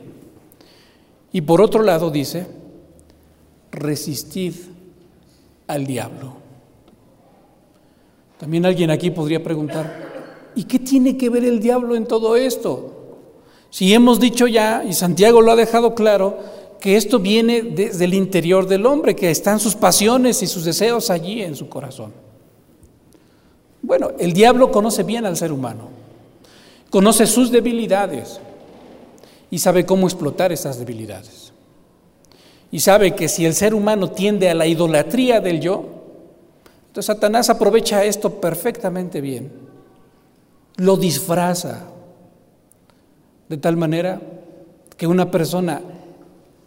Y 1.33 1.40
por 1.42 1.61
otro 1.61 1.83
lado 1.83 2.11
dice, 2.11 2.46
resistid 3.70 4.55
al 5.66 5.87
diablo. 5.87 6.35
También 8.38 8.66
alguien 8.66 8.90
aquí 8.90 9.11
podría 9.11 9.42
preguntar, 9.42 10.51
¿y 10.55 10.64
qué 10.64 10.79
tiene 10.79 11.16
que 11.16 11.29
ver 11.29 11.44
el 11.44 11.61
diablo 11.61 11.94
en 11.94 12.07
todo 12.07 12.37
esto? 12.37 12.96
Si 13.70 13.92
hemos 13.94 14.18
dicho 14.18 14.46
ya, 14.46 14.83
y 14.85 14.92
Santiago 14.94 15.40
lo 15.40 15.53
ha 15.53 15.57
dejado 15.57 15.94
claro, 15.94 16.38
que 16.81 16.96
esto 16.96 17.18
viene 17.18 17.62
desde 17.62 18.07
el 18.07 18.14
interior 18.14 18.66
del 18.66 18.87
hombre, 18.87 19.14
que 19.14 19.31
están 19.31 19.61
sus 19.61 19.77
pasiones 19.77 20.42
y 20.42 20.46
sus 20.46 20.64
deseos 20.64 21.11
allí 21.11 21.42
en 21.42 21.55
su 21.55 21.68
corazón. 21.68 22.12
Bueno, 23.83 24.11
el 24.18 24.33
diablo 24.33 24.70
conoce 24.70 25.03
bien 25.03 25.27
al 25.27 25.37
ser 25.37 25.53
humano, 25.53 25.88
conoce 26.90 27.26
sus 27.26 27.50
debilidades 27.50 28.40
y 29.50 29.59
sabe 29.59 29.87
cómo 29.87 30.07
explotar 30.07 30.53
esas 30.53 30.79
debilidades. 30.79 31.53
Y 32.72 32.81
sabe 32.81 33.14
que 33.14 33.29
si 33.29 33.46
el 33.46 33.55
ser 33.55 33.74
humano 33.74 34.11
tiende 34.11 34.50
a 34.50 34.55
la 34.55 34.66
idolatría 34.66 35.40
del 35.40 35.61
yo, 35.61 35.85
entonces 36.88 37.07
Satanás 37.07 37.48
aprovecha 37.50 38.05
esto 38.05 38.40
perfectamente 38.40 39.20
bien, 39.20 39.50
lo 40.76 40.96
disfraza 40.96 41.88
de 43.48 43.57
tal 43.57 43.76
manera 43.76 44.20
que 44.96 45.07
una 45.07 45.31
persona 45.31 45.83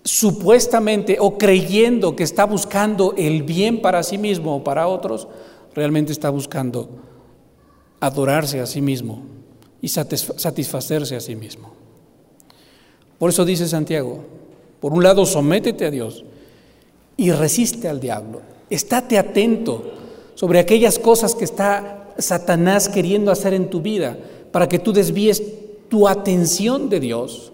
supuestamente 0.03 1.17
o 1.19 1.37
creyendo 1.37 2.15
que 2.15 2.23
está 2.23 2.45
buscando 2.45 3.13
el 3.17 3.43
bien 3.43 3.81
para 3.81 4.03
sí 4.03 4.17
mismo 4.17 4.57
o 4.57 4.63
para 4.63 4.87
otros, 4.87 5.27
realmente 5.73 6.11
está 6.11 6.29
buscando 6.29 6.89
adorarse 8.01 8.59
a 8.59 8.65
sí 8.65 8.81
mismo 8.81 9.23
y 9.83 9.89
satisfacerse 9.89 11.17
a 11.17 11.19
sí 11.19 11.35
mismo. 11.35 11.73
Por 13.19 13.31
eso 13.31 13.43
dice 13.43 13.67
Santiago, 13.67 14.23
por 14.79 14.93
un 14.93 15.03
lado, 15.03 15.25
sométete 15.25 15.85
a 15.85 15.91
Dios 15.91 16.23
y 17.17 17.31
resiste 17.31 17.89
al 17.89 17.99
diablo. 17.99 18.41
Estate 18.69 19.17
atento 19.17 19.91
sobre 20.35 20.59
aquellas 20.59 20.97
cosas 20.97 21.35
que 21.35 21.43
está 21.43 22.13
Satanás 22.17 22.87
queriendo 22.87 23.29
hacer 23.29 23.53
en 23.53 23.69
tu 23.69 23.81
vida 23.81 24.17
para 24.53 24.69
que 24.69 24.79
tú 24.79 24.93
desvíes 24.93 25.43
tu 25.89 26.07
atención 26.07 26.89
de 26.89 27.01
Dios, 27.01 27.51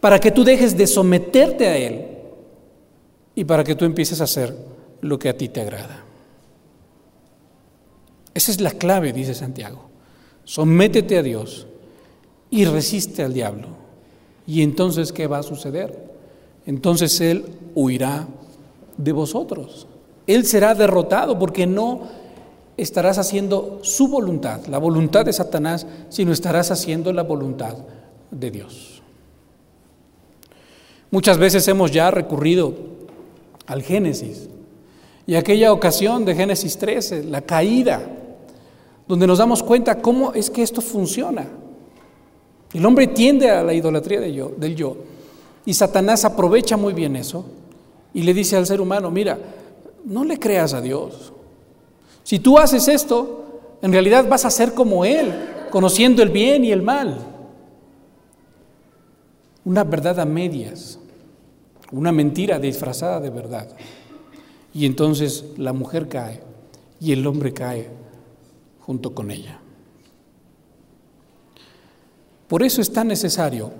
para 0.00 0.18
que 0.18 0.30
tú 0.30 0.44
dejes 0.44 0.78
de 0.78 0.86
someterte 0.86 1.68
a 1.68 1.76
Él 1.76 2.06
y 3.34 3.44
para 3.44 3.64
que 3.64 3.74
tú 3.74 3.84
empieces 3.84 4.22
a 4.22 4.24
hacer 4.24 4.56
lo 5.02 5.18
que 5.18 5.28
a 5.28 5.36
ti 5.36 5.50
te 5.50 5.60
agrada. 5.60 6.04
Esa 8.32 8.50
es 8.50 8.62
la 8.62 8.70
clave, 8.70 9.12
dice 9.12 9.34
Santiago. 9.34 9.93
Sométete 10.44 11.18
a 11.18 11.22
Dios 11.22 11.66
y 12.50 12.64
resiste 12.64 13.22
al 13.22 13.32
diablo. 13.32 13.68
¿Y 14.46 14.62
entonces 14.62 15.12
qué 15.12 15.26
va 15.26 15.38
a 15.38 15.42
suceder? 15.42 16.12
Entonces 16.66 17.20
Él 17.20 17.44
huirá 17.74 18.26
de 18.96 19.12
vosotros. 19.12 19.86
Él 20.26 20.44
será 20.46 20.74
derrotado 20.74 21.38
porque 21.38 21.66
no 21.66 22.02
estarás 22.76 23.18
haciendo 23.18 23.80
su 23.82 24.08
voluntad, 24.08 24.66
la 24.66 24.78
voluntad 24.78 25.24
de 25.24 25.32
Satanás, 25.32 25.86
sino 26.08 26.32
estarás 26.32 26.70
haciendo 26.70 27.12
la 27.12 27.22
voluntad 27.22 27.76
de 28.30 28.50
Dios. 28.50 29.02
Muchas 31.10 31.38
veces 31.38 31.66
hemos 31.68 31.92
ya 31.92 32.10
recurrido 32.10 32.74
al 33.66 33.82
Génesis 33.82 34.48
y 35.26 35.36
aquella 35.36 35.72
ocasión 35.72 36.24
de 36.24 36.34
Génesis 36.34 36.76
13, 36.76 37.24
la 37.24 37.42
caída, 37.42 38.02
donde 39.06 39.26
nos 39.26 39.38
damos 39.38 39.62
cuenta 39.62 40.00
cómo 40.00 40.32
es 40.32 40.50
que 40.50 40.62
esto 40.62 40.80
funciona. 40.80 41.46
El 42.72 42.84
hombre 42.86 43.06
tiende 43.08 43.50
a 43.50 43.62
la 43.62 43.74
idolatría 43.74 44.20
del 44.20 44.34
yo, 44.34 44.52
del 44.56 44.74
yo. 44.74 44.96
Y 45.66 45.74
Satanás 45.74 46.24
aprovecha 46.24 46.76
muy 46.76 46.92
bien 46.92 47.16
eso 47.16 47.44
y 48.12 48.22
le 48.22 48.34
dice 48.34 48.56
al 48.56 48.66
ser 48.66 48.80
humano, 48.80 49.10
mira, 49.10 49.38
no 50.04 50.24
le 50.24 50.38
creas 50.38 50.74
a 50.74 50.80
Dios. 50.80 51.32
Si 52.22 52.38
tú 52.38 52.58
haces 52.58 52.88
esto, 52.88 53.44
en 53.82 53.92
realidad 53.92 54.26
vas 54.28 54.44
a 54.44 54.50
ser 54.50 54.74
como 54.74 55.04
Él, 55.04 55.32
conociendo 55.70 56.22
el 56.22 56.30
bien 56.30 56.64
y 56.64 56.72
el 56.72 56.82
mal. 56.82 57.18
Una 59.64 59.84
verdad 59.84 60.20
a 60.20 60.24
medias, 60.24 60.98
una 61.92 62.12
mentira 62.12 62.58
disfrazada 62.58 63.20
de 63.20 63.30
verdad. 63.30 63.68
Y 64.72 64.86
entonces 64.86 65.44
la 65.56 65.72
mujer 65.72 66.08
cae 66.08 66.40
y 67.00 67.12
el 67.12 67.26
hombre 67.26 67.52
cae 67.52 68.03
junto 68.86 69.14
con 69.14 69.30
ella. 69.30 69.58
Por 72.48 72.62
eso 72.62 72.80
es 72.82 72.92
tan 72.92 73.08
necesario 73.08 73.72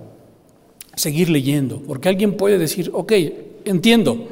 seguir 0.96 1.28
leyendo, 1.28 1.80
porque 1.86 2.08
alguien 2.08 2.36
puede 2.36 2.58
decir, 2.58 2.90
ok, 2.92 3.12
entiendo, 3.64 4.28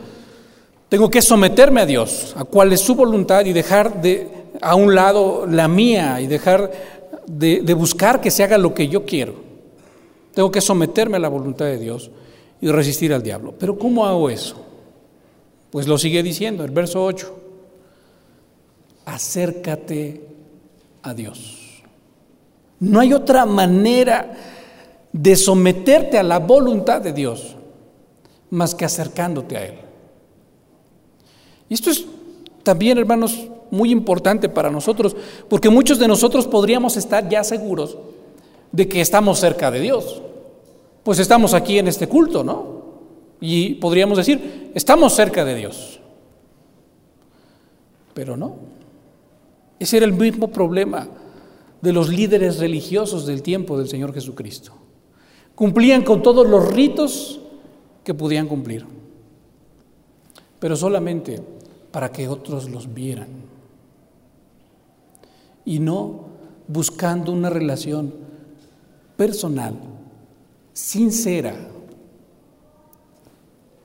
tengo 0.89 1.11
que 1.11 1.21
someterme 1.21 1.83
a 1.83 1.87
Dios, 1.87 2.35
a 2.37 2.45
cuál 2.45 2.73
es 2.73 2.81
su 2.81 2.95
voluntad 2.95 3.45
y 3.45 3.53
dejar 3.53 4.01
de 4.01 4.29
a 4.61 4.75
un 4.75 4.95
lado 4.95 5.47
la 5.47 5.69
mía 5.69 6.21
y 6.21 6.27
dejar 6.27 6.71
de, 7.27 7.63
de 7.63 7.75
buscar 7.75 8.21
que 8.21 8.31
se 8.31 8.45
haga 8.45 8.59
lo 8.59 8.75
que 8.75 8.89
yo 8.89 9.05
quiero. 9.05 9.35
Tengo 10.35 10.51
que 10.51 10.61
someterme 10.61 11.17
a 11.17 11.21
la 11.21 11.29
voluntad 11.29 11.67
de 11.67 11.79
Dios 11.79 12.11
y 12.61 12.69
resistir 12.69 13.13
al 13.13 13.23
diablo. 13.23 13.55
Pero 13.59 13.79
¿cómo 13.79 14.07
hago 14.07 14.31
eso? 14.31 14.57
Pues 15.71 15.87
lo 15.87 15.99
sigue 15.99 16.23
diciendo 16.23 16.65
el 16.65 16.71
verso 16.71 17.05
8. 17.05 17.39
Acércate 19.05 20.32
a 21.03 21.15
Dios. 21.15 21.83
No 22.81 23.01
hay 23.01 23.13
otra 23.13 23.47
manera 23.47 24.35
de 25.13 25.37
someterte 25.37 26.19
a 26.19 26.23
la 26.23 26.39
voluntad 26.39 27.01
de 27.01 27.13
Dios 27.13 27.57
más 28.51 28.75
que 28.75 28.85
acercándote 28.85 29.57
a 29.57 29.67
Él. 29.67 29.75
Y 31.69 31.75
esto 31.75 31.91
es 31.91 32.05
también, 32.63 32.99
hermanos, 32.99 33.49
muy 33.71 33.91
importante 33.91 34.49
para 34.49 34.71
nosotros, 34.71 35.17
porque 35.49 35.71
muchos 35.71 35.99
de 35.99 36.07
nosotros 36.07 36.47
podríamos 36.47 36.97
estar 36.97 37.29
ya 37.29 37.43
seguros 37.43 37.97
de 38.71 38.89
que 38.89 39.01
estamos 39.01 39.39
cerca 39.39 39.71
de 39.71 39.81
Dios. 39.81 40.23
Pues 41.03 41.19
estamos 41.19 41.55
aquí 41.55 41.79
en 41.79 41.89
este 41.89 42.07
culto, 42.07 42.45
¿no? 42.45 42.83
Y 43.41 43.75
podríamos 43.75 44.19
decir, 44.19 44.71
estamos 44.75 45.15
cerca 45.15 45.45
de 45.45 45.55
Dios. 45.55 46.01
Pero 48.15 48.37
no. 48.37 48.57
Ese 49.83 49.97
era 49.97 50.07
el 50.07 50.13
mismo 50.13 50.47
problema 50.47 51.09
de 51.81 51.93
los 51.93 52.09
líderes 52.09 52.61
religiosos 52.61 53.27
del 53.27 53.43
tiempo 53.43 53.77
del 53.77 53.89
Señor 53.89 54.15
Jesucristo. 54.15 54.71
Cumplían 55.57 56.05
con 56.05 56.23
todos 56.23 56.47
los 56.47 56.73
ritos 56.73 57.41
que 58.05 58.15
podían 58.15 58.47
cumplir, 58.47 58.87
pero 60.61 60.77
solamente 60.77 61.43
para 61.91 62.13
que 62.13 62.29
otros 62.29 62.71
los 62.71 62.95
vieran 62.95 63.27
y 65.65 65.81
no 65.81 66.27
buscando 66.69 67.33
una 67.33 67.51
relación 67.51 68.15
personal, 69.17 69.75
sincera, 70.73 71.57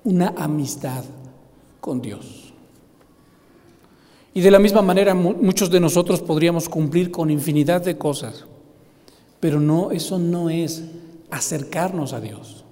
una 0.04 0.28
amistad 0.38 1.04
con 1.82 2.04
Dios. 2.04 2.47
Y 4.38 4.42
de 4.42 4.52
la 4.52 4.60
misma 4.60 4.84
manera 4.84 5.16
muchos 5.16 5.72
de 5.72 5.80
nosotros 5.80 6.22
podríamos 6.22 6.70
cumplir 6.70 7.10
con 7.10 7.32
infinidad 7.32 7.82
de 7.82 7.98
cosas, 7.98 8.46
pero 9.40 9.60
no, 9.60 9.90
eso 9.90 10.20
no 10.20 10.52
es 10.52 10.84
acercarnos 11.32 12.14
a 12.14 12.20
Dios. 12.20 12.64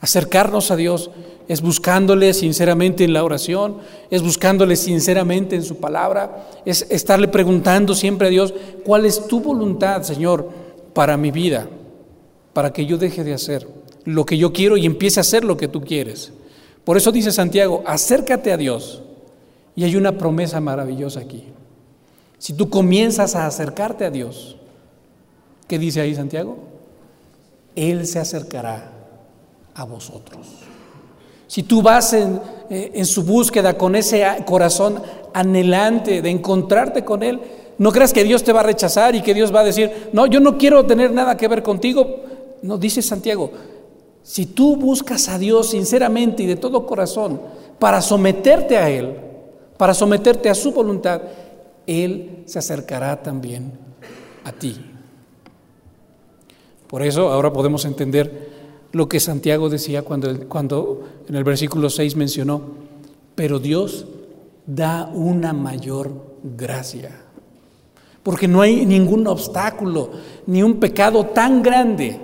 Acercarnos 0.00 0.72
a 0.72 0.76
Dios 0.76 1.12
es 1.46 1.62
buscándole 1.62 2.34
sinceramente 2.34 3.04
en 3.04 3.12
la 3.12 3.22
oración, 3.22 3.76
es 4.10 4.20
buscándole 4.20 4.74
sinceramente 4.74 5.54
en 5.54 5.62
su 5.62 5.76
palabra, 5.76 6.48
es 6.64 6.84
estarle 6.90 7.28
preguntando 7.28 7.94
siempre 7.94 8.26
a 8.26 8.30
Dios, 8.30 8.52
¿cuál 8.84 9.06
es 9.06 9.28
tu 9.28 9.38
voluntad, 9.38 10.02
Señor, 10.02 10.50
para 10.92 11.16
mi 11.16 11.30
vida? 11.30 11.68
Para 12.52 12.72
que 12.72 12.84
yo 12.84 12.98
deje 12.98 13.22
de 13.22 13.34
hacer 13.34 13.64
lo 14.02 14.26
que 14.26 14.38
yo 14.38 14.52
quiero 14.52 14.76
y 14.76 14.86
empiece 14.86 15.20
a 15.20 15.22
hacer 15.22 15.44
lo 15.44 15.56
que 15.56 15.68
tú 15.68 15.82
quieres. 15.82 16.32
Por 16.82 16.96
eso 16.96 17.12
dice 17.12 17.30
Santiago, 17.30 17.84
acércate 17.86 18.50
a 18.50 18.56
Dios. 18.56 19.02
Y 19.76 19.84
hay 19.84 19.94
una 19.94 20.12
promesa 20.18 20.58
maravillosa 20.60 21.20
aquí. 21.20 21.44
Si 22.38 22.54
tú 22.54 22.70
comienzas 22.70 23.36
a 23.36 23.46
acercarte 23.46 24.06
a 24.06 24.10
Dios, 24.10 24.56
¿qué 25.68 25.78
dice 25.78 26.00
ahí 26.00 26.14
Santiago? 26.14 26.56
Él 27.74 28.06
se 28.06 28.18
acercará 28.18 28.90
a 29.74 29.84
vosotros. 29.84 30.46
Si 31.46 31.62
tú 31.62 31.82
vas 31.82 32.12
en, 32.14 32.40
eh, 32.70 33.04
su 33.04 33.22
búsqueda 33.22 33.76
con 33.76 33.94
ese 33.94 34.24
corazón 34.46 35.00
anhelante 35.32 36.22
de 36.22 36.30
encontrarte 36.30 37.04
con 37.04 37.22
Él, 37.22 37.40
no 37.78 37.92
creas 37.92 38.12
que 38.12 38.24
Dios 38.24 38.42
te 38.42 38.52
va 38.52 38.60
a 38.60 38.64
rechazar 38.64 39.14
y 39.14 39.20
que 39.20 39.34
Dios 39.34 39.54
va 39.54 39.60
a 39.60 39.64
decir, 39.64 40.08
no, 40.12 40.26
yo 40.26 40.40
no 40.40 40.56
quiero 40.56 40.86
tener 40.86 41.12
nada 41.12 41.36
que 41.36 41.46
ver 41.46 41.62
contigo. 41.62 42.20
No, 42.62 42.78
dice 42.78 43.02
Santiago, 43.02 43.50
si 44.22 44.46
tú 44.46 44.76
buscas 44.76 45.28
a 45.28 45.38
Dios 45.38 45.70
sinceramente 45.70 46.42
y 46.42 46.46
de 46.46 46.56
todo 46.56 46.86
corazón 46.86 47.40
para 47.78 48.00
someterte 48.00 48.78
a 48.78 48.88
Él, 48.88 49.25
para 49.76 49.94
someterte 49.94 50.48
a 50.48 50.54
su 50.54 50.72
voluntad, 50.72 51.22
Él 51.86 52.42
se 52.46 52.58
acercará 52.58 53.22
también 53.22 53.72
a 54.44 54.52
ti. 54.52 54.76
Por 56.86 57.02
eso 57.02 57.30
ahora 57.30 57.52
podemos 57.52 57.84
entender 57.84 58.56
lo 58.92 59.08
que 59.08 59.20
Santiago 59.20 59.68
decía 59.68 60.02
cuando, 60.02 60.48
cuando 60.48 61.02
en 61.28 61.34
el 61.34 61.44
versículo 61.44 61.90
6 61.90 62.16
mencionó, 62.16 62.62
pero 63.34 63.58
Dios 63.58 64.06
da 64.66 65.10
una 65.12 65.52
mayor 65.52 66.10
gracia. 66.42 67.10
Porque 68.22 68.48
no 68.48 68.60
hay 68.60 68.86
ningún 68.86 69.26
obstáculo, 69.26 70.10
ni 70.46 70.62
un 70.62 70.80
pecado 70.80 71.26
tan 71.26 71.62
grande 71.62 72.20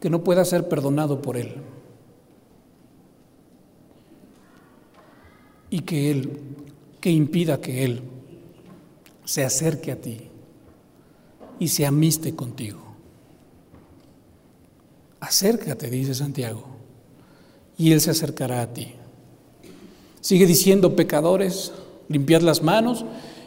que 0.00 0.10
no 0.10 0.24
pueda 0.24 0.44
ser 0.44 0.68
perdonado 0.68 1.20
por 1.20 1.36
Él. 1.36 1.54
Y 5.72 5.80
que 5.80 6.12
Él, 6.12 6.38
que 7.00 7.10
impida 7.10 7.60
que 7.60 7.84
Él 7.84 8.02
se 9.24 9.42
acerque 9.42 9.90
a 9.90 9.96
ti 9.96 10.28
y 11.58 11.68
se 11.68 11.86
amiste 11.86 12.36
contigo. 12.36 12.80
Acércate, 15.18 15.88
dice 15.88 16.14
Santiago, 16.14 16.64
y 17.78 17.92
Él 17.92 18.00
se 18.00 18.10
acercará 18.10 18.60
a 18.60 18.72
ti. 18.72 18.92
Sigue 20.20 20.46
diciendo, 20.46 20.94
pecadores, 20.94 21.72
limpiad 22.08 22.42
las 22.42 22.62
manos, 22.62 23.04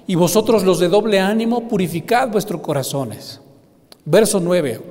y 0.08 0.16
vosotros 0.16 0.64
los 0.64 0.80
de 0.80 0.90
doble 0.90 1.20
ánimo, 1.20 1.68
purificad 1.68 2.30
vuestros 2.30 2.62
corazones. 2.62 3.42
Verso 4.06 4.40
9, 4.40 4.82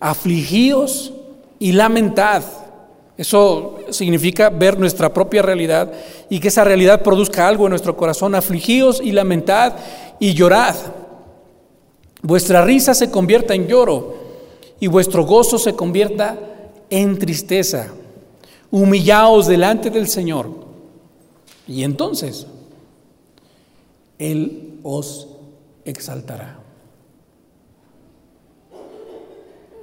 afligíos 0.00 1.12
y 1.58 1.72
lamentad. 1.72 2.42
Eso 3.16 3.78
significa 3.90 4.50
ver 4.50 4.78
nuestra 4.78 5.12
propia 5.12 5.40
realidad 5.40 5.90
y 6.28 6.38
que 6.38 6.48
esa 6.48 6.64
realidad 6.64 7.02
produzca 7.02 7.48
algo 7.48 7.66
en 7.66 7.70
nuestro 7.70 7.96
corazón. 7.96 8.34
Afligíos 8.34 9.00
y 9.02 9.12
lamentad 9.12 9.74
y 10.18 10.34
llorad. 10.34 10.74
Vuestra 12.22 12.64
risa 12.64 12.94
se 12.94 13.10
convierta 13.10 13.54
en 13.54 13.66
lloro 13.66 14.16
y 14.80 14.86
vuestro 14.88 15.24
gozo 15.24 15.58
se 15.58 15.74
convierta 15.74 16.38
en 16.90 17.18
tristeza. 17.18 17.88
Humillaos 18.70 19.46
delante 19.46 19.90
del 19.90 20.08
Señor 20.08 20.50
y 21.66 21.84
entonces 21.84 22.46
Él 24.18 24.80
os 24.82 25.28
exaltará. 25.84 26.58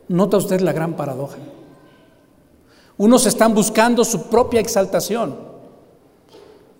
¿Nota 0.08 0.38
usted 0.38 0.60
la 0.60 0.74
gran 0.74 0.96
paradoja? 0.96 1.38
Unos 3.04 3.26
están 3.26 3.54
buscando 3.54 4.06
su 4.06 4.30
propia 4.30 4.62
exaltación 4.62 5.36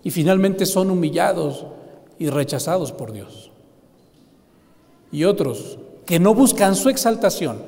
y 0.02 0.10
finalmente 0.10 0.64
son 0.64 0.90
humillados 0.90 1.66
y 2.18 2.30
rechazados 2.30 2.92
por 2.92 3.12
Dios. 3.12 3.50
Y 5.12 5.24
otros 5.24 5.78
que 6.06 6.18
no 6.18 6.34
buscan 6.34 6.76
su 6.76 6.88
exaltación, 6.88 7.58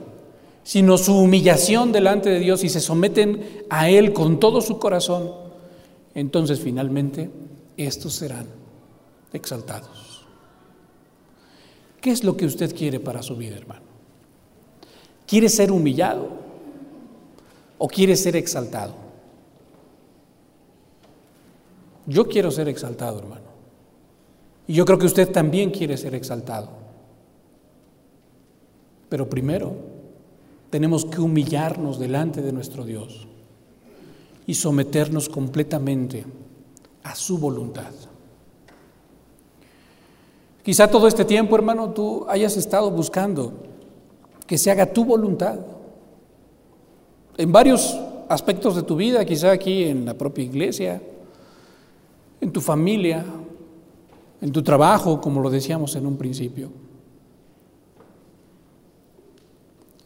sino 0.65 0.97
su 0.97 1.19
humillación 1.19 1.93
delante 1.93 2.31
de 2.31 2.39
Dios 2.39 2.65
y 2.65 2.71
se 2.71 2.81
someten 2.81 3.67
a 3.69 3.91
Él 3.91 4.15
con 4.15 4.41
todo 4.41 4.63
su 4.63 4.79
corazón, 4.79 5.33
entonces 6.15 6.59
finalmente 6.59 7.29
estos 7.77 8.15
serán 8.15 8.47
exaltados. 9.35 10.25
¿Qué 12.01 12.11
es 12.11 12.25
lo 12.25 12.39
que 12.39 12.47
usted 12.47 12.75
quiere 12.75 13.01
para 13.01 13.23
su 13.23 13.37
vida, 13.37 13.55
hermano? 13.55 13.85
¿Quiere 15.27 15.51
ser 15.51 15.71
humillado 15.71 16.46
o 17.79 17.89
quiere 17.89 18.17
ser 18.17 18.37
exaltado? 18.37 18.95
Yo 22.07 22.29
quiero 22.29 22.51
ser 22.51 22.69
exaltado, 22.69 23.19
hermano. 23.19 23.47
Y 24.67 24.75
yo 24.75 24.85
creo 24.85 24.99
que 24.99 25.07
usted 25.07 25.31
también 25.31 25.71
quiere 25.71 25.97
ser 25.97 26.15
exaltado. 26.15 26.69
Pero 29.09 29.29
primero 29.29 29.75
tenemos 30.71 31.05
que 31.05 31.21
humillarnos 31.21 31.99
delante 31.99 32.43
de 32.43 32.53
nuestro 32.53 32.85
Dios 32.85 33.27
y 34.47 34.55
someternos 34.55 35.29
completamente 35.29 36.25
a 37.03 37.15
su 37.15 37.39
voluntad. 37.39 37.93
Quizá 40.63 40.89
todo 40.89 41.07
este 41.07 41.25
tiempo, 41.25 41.55
hermano, 41.55 41.91
tú 41.91 42.27
hayas 42.29 42.57
estado 42.57 42.91
buscando 42.91 43.53
que 44.47 44.59
se 44.59 44.71
haga 44.71 44.93
tu 44.93 45.05
voluntad. 45.05 45.61
En 47.37 47.53
varios 47.53 47.99
aspectos 48.29 48.77
de 48.77 48.83
tu 48.83 48.97
vida, 48.97 49.25
quizá 49.25 49.53
aquí 49.53 49.85
en 49.85 50.05
la 50.05 50.15
propia 50.15 50.45
iglesia, 50.45 51.03
en 52.41 52.53
tu 52.53 52.61
familia, 52.61 53.25
en 54.41 54.53
tu 54.53 54.63
trabajo, 54.63 55.21
como 55.21 55.41
lo 55.41 55.51
decíamos 55.51 55.95
en 55.97 56.07
un 56.07 56.17
principio. 56.17 56.71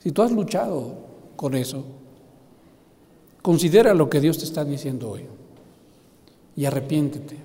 Si 0.01 0.13
tú 0.13 0.23
has 0.23 0.33
luchado 0.33 0.95
con 1.37 1.55
eso, 1.55 1.85
considera 3.43 3.95
lo 3.95 4.09
que 4.09 4.21
Dios 4.21 4.39
te 4.39 4.45
está 4.45 4.65
diciendo 4.65 5.11
hoy 5.11 5.25
y 6.57 6.65
arrepiéntete. 6.65 7.37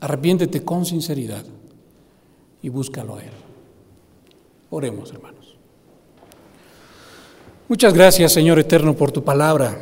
Arrepiéntete 0.00 0.64
con 0.64 0.84
sinceridad 0.84 1.44
y 2.60 2.68
búscalo 2.68 3.16
a 3.16 3.22
Él. 3.22 3.30
Oremos, 4.70 5.12
hermanos. 5.12 5.56
Muchas 7.72 7.94
gracias, 7.94 8.34
Señor 8.34 8.58
Eterno, 8.58 8.92
por 8.92 9.12
tu 9.12 9.24
palabra, 9.24 9.78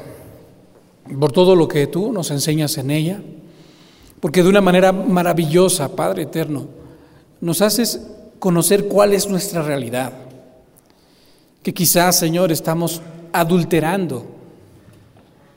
por 1.18 1.32
todo 1.32 1.56
lo 1.56 1.66
que 1.66 1.88
tú 1.88 2.12
nos 2.12 2.30
enseñas 2.30 2.78
en 2.78 2.92
ella, 2.92 3.20
porque 4.20 4.44
de 4.44 4.48
una 4.48 4.60
manera 4.60 4.92
maravillosa, 4.92 5.96
Padre 5.96 6.22
Eterno, 6.22 6.68
nos 7.40 7.60
haces 7.62 8.06
conocer 8.38 8.86
cuál 8.86 9.12
es 9.12 9.28
nuestra 9.28 9.62
realidad, 9.62 10.12
que 11.64 11.74
quizás, 11.74 12.16
Señor, 12.16 12.52
estamos 12.52 13.02
adulterando, 13.32 14.24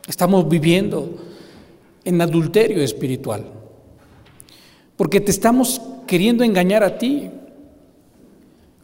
estamos 0.08 0.50
viviendo 0.50 1.12
en 2.04 2.20
adulterio 2.20 2.82
espiritual, 2.82 3.46
porque 4.98 5.22
te 5.22 5.30
estamos 5.30 5.80
queriendo 6.08 6.44
engañar 6.44 6.84
a 6.84 6.98
ti, 6.98 7.30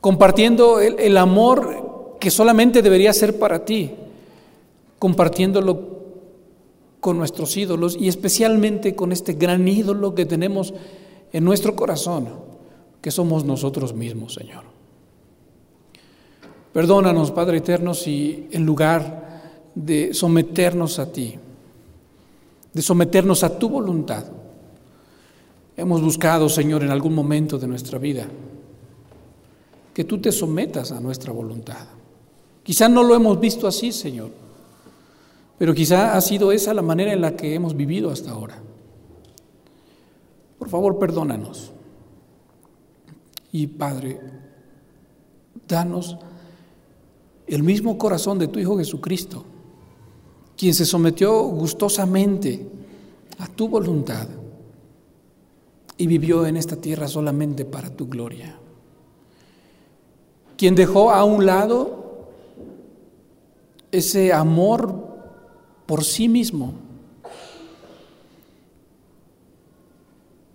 compartiendo 0.02 0.80
el, 0.80 1.18
amor 1.18 1.89
que 2.20 2.30
solamente 2.30 2.82
debería 2.82 3.14
ser 3.14 3.40
para 3.40 3.64
ti, 3.66 3.92
compartiéndolo 5.00 6.00
con 7.00 7.18
nuestros 7.18 7.56
ídolos 7.56 7.96
y 8.00 8.08
especialmente 8.08 8.96
con 8.96 9.12
este 9.12 9.34
gran 9.34 9.68
ídolo 9.68 10.14
que 10.14 10.26
tenemos 10.26 10.74
en 11.32 11.46
nuestro 11.46 11.76
corazón, 11.76 12.28
que 13.02 13.12
somos 13.12 13.46
nosotros 13.46 13.94
mismos, 13.94 14.34
Señor. 14.34 14.64
Perdónanos, 16.74 17.32
Padre 17.32 17.58
Eterno, 17.58 17.94
si 17.94 18.48
en 18.52 18.66
lugar 18.66 19.30
de 19.74 20.14
someternos 20.14 21.00
a 21.00 21.12
ti, 21.12 21.36
de 22.74 22.82
someternos 22.82 23.44
a 23.44 23.58
tu 23.58 23.70
voluntad, 23.70 24.26
hemos 25.78 26.02
buscado, 26.02 26.50
Señor, 26.50 26.84
en 26.84 26.92
algún 26.92 27.16
momento 27.16 27.58
de 27.58 27.68
nuestra 27.68 27.98
vida, 27.98 28.28
que 29.94 30.04
tú 30.04 30.20
te 30.20 30.32
sometas 30.32 30.92
a 30.92 31.00
nuestra 31.00 31.32
voluntad. 31.32 31.99
Quizá 32.70 32.88
no 32.88 33.02
lo 33.02 33.16
hemos 33.16 33.40
visto 33.40 33.66
así, 33.66 33.92
Señor, 33.92 34.30
pero 35.58 35.74
quizá 35.74 36.16
ha 36.16 36.22
sido 36.22 36.52
esa 36.52 36.72
la 36.72 36.84
manera 36.84 37.12
en 37.12 37.20
la 37.20 37.36
que 37.36 37.56
hemos 37.56 37.76
vivido 37.76 38.12
hasta 38.12 38.30
ahora. 38.30 38.62
Por 40.60 40.70
favor, 40.70 41.00
perdónanos. 41.00 41.72
Y 43.52 43.66
Padre, 43.66 44.20
danos 45.68 46.16
el 47.48 47.64
mismo 47.64 47.98
corazón 47.98 48.38
de 48.38 48.48
tu 48.48 48.60
Hijo 48.60 48.78
Jesucristo, 48.78 49.44
quien 50.56 50.76
se 50.76 50.86
sometió 50.86 51.42
gustosamente 51.46 52.70
a 53.40 53.48
tu 53.48 53.68
voluntad 53.68 54.28
y 55.98 56.06
vivió 56.06 56.46
en 56.46 56.56
esta 56.56 56.76
tierra 56.76 57.08
solamente 57.08 57.66
para 57.66 57.90
tu 57.90 58.08
gloria 58.08 58.60
quien 60.60 60.76
dejó 60.76 61.12
a 61.12 61.24
un 61.24 61.46
lado 61.46 61.99
ese 63.92 64.32
amor 64.34 65.08
por 65.86 66.04
sí 66.04 66.28
mismo 66.28 66.74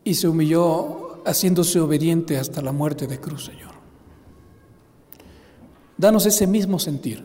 y 0.04 0.14
se 0.14 0.28
humilló 0.28 1.22
haciéndose 1.24 1.80
obediente 1.80 2.36
hasta 2.36 2.60
la 2.60 2.72
muerte 2.72 3.06
de 3.06 3.18
cruz, 3.18 3.46
Señor. 3.46 3.72
Danos 5.96 6.26
ese 6.26 6.46
mismo 6.46 6.78
sentir. 6.78 7.24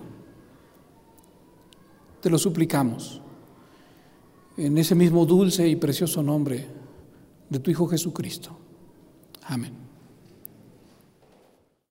Te 2.22 2.30
lo 2.30 2.38
suplicamos 2.38 3.22
en 4.58 4.78
ese 4.78 4.96
mismo 4.96 5.26
dulce 5.26 5.68
y 5.68 5.76
precioso 5.76 6.24
nombre 6.24 6.68
de 7.50 7.60
tu 7.60 7.72
Hijo 7.72 7.88
Jesucristo. 7.88 8.58
Amén. 9.44 9.89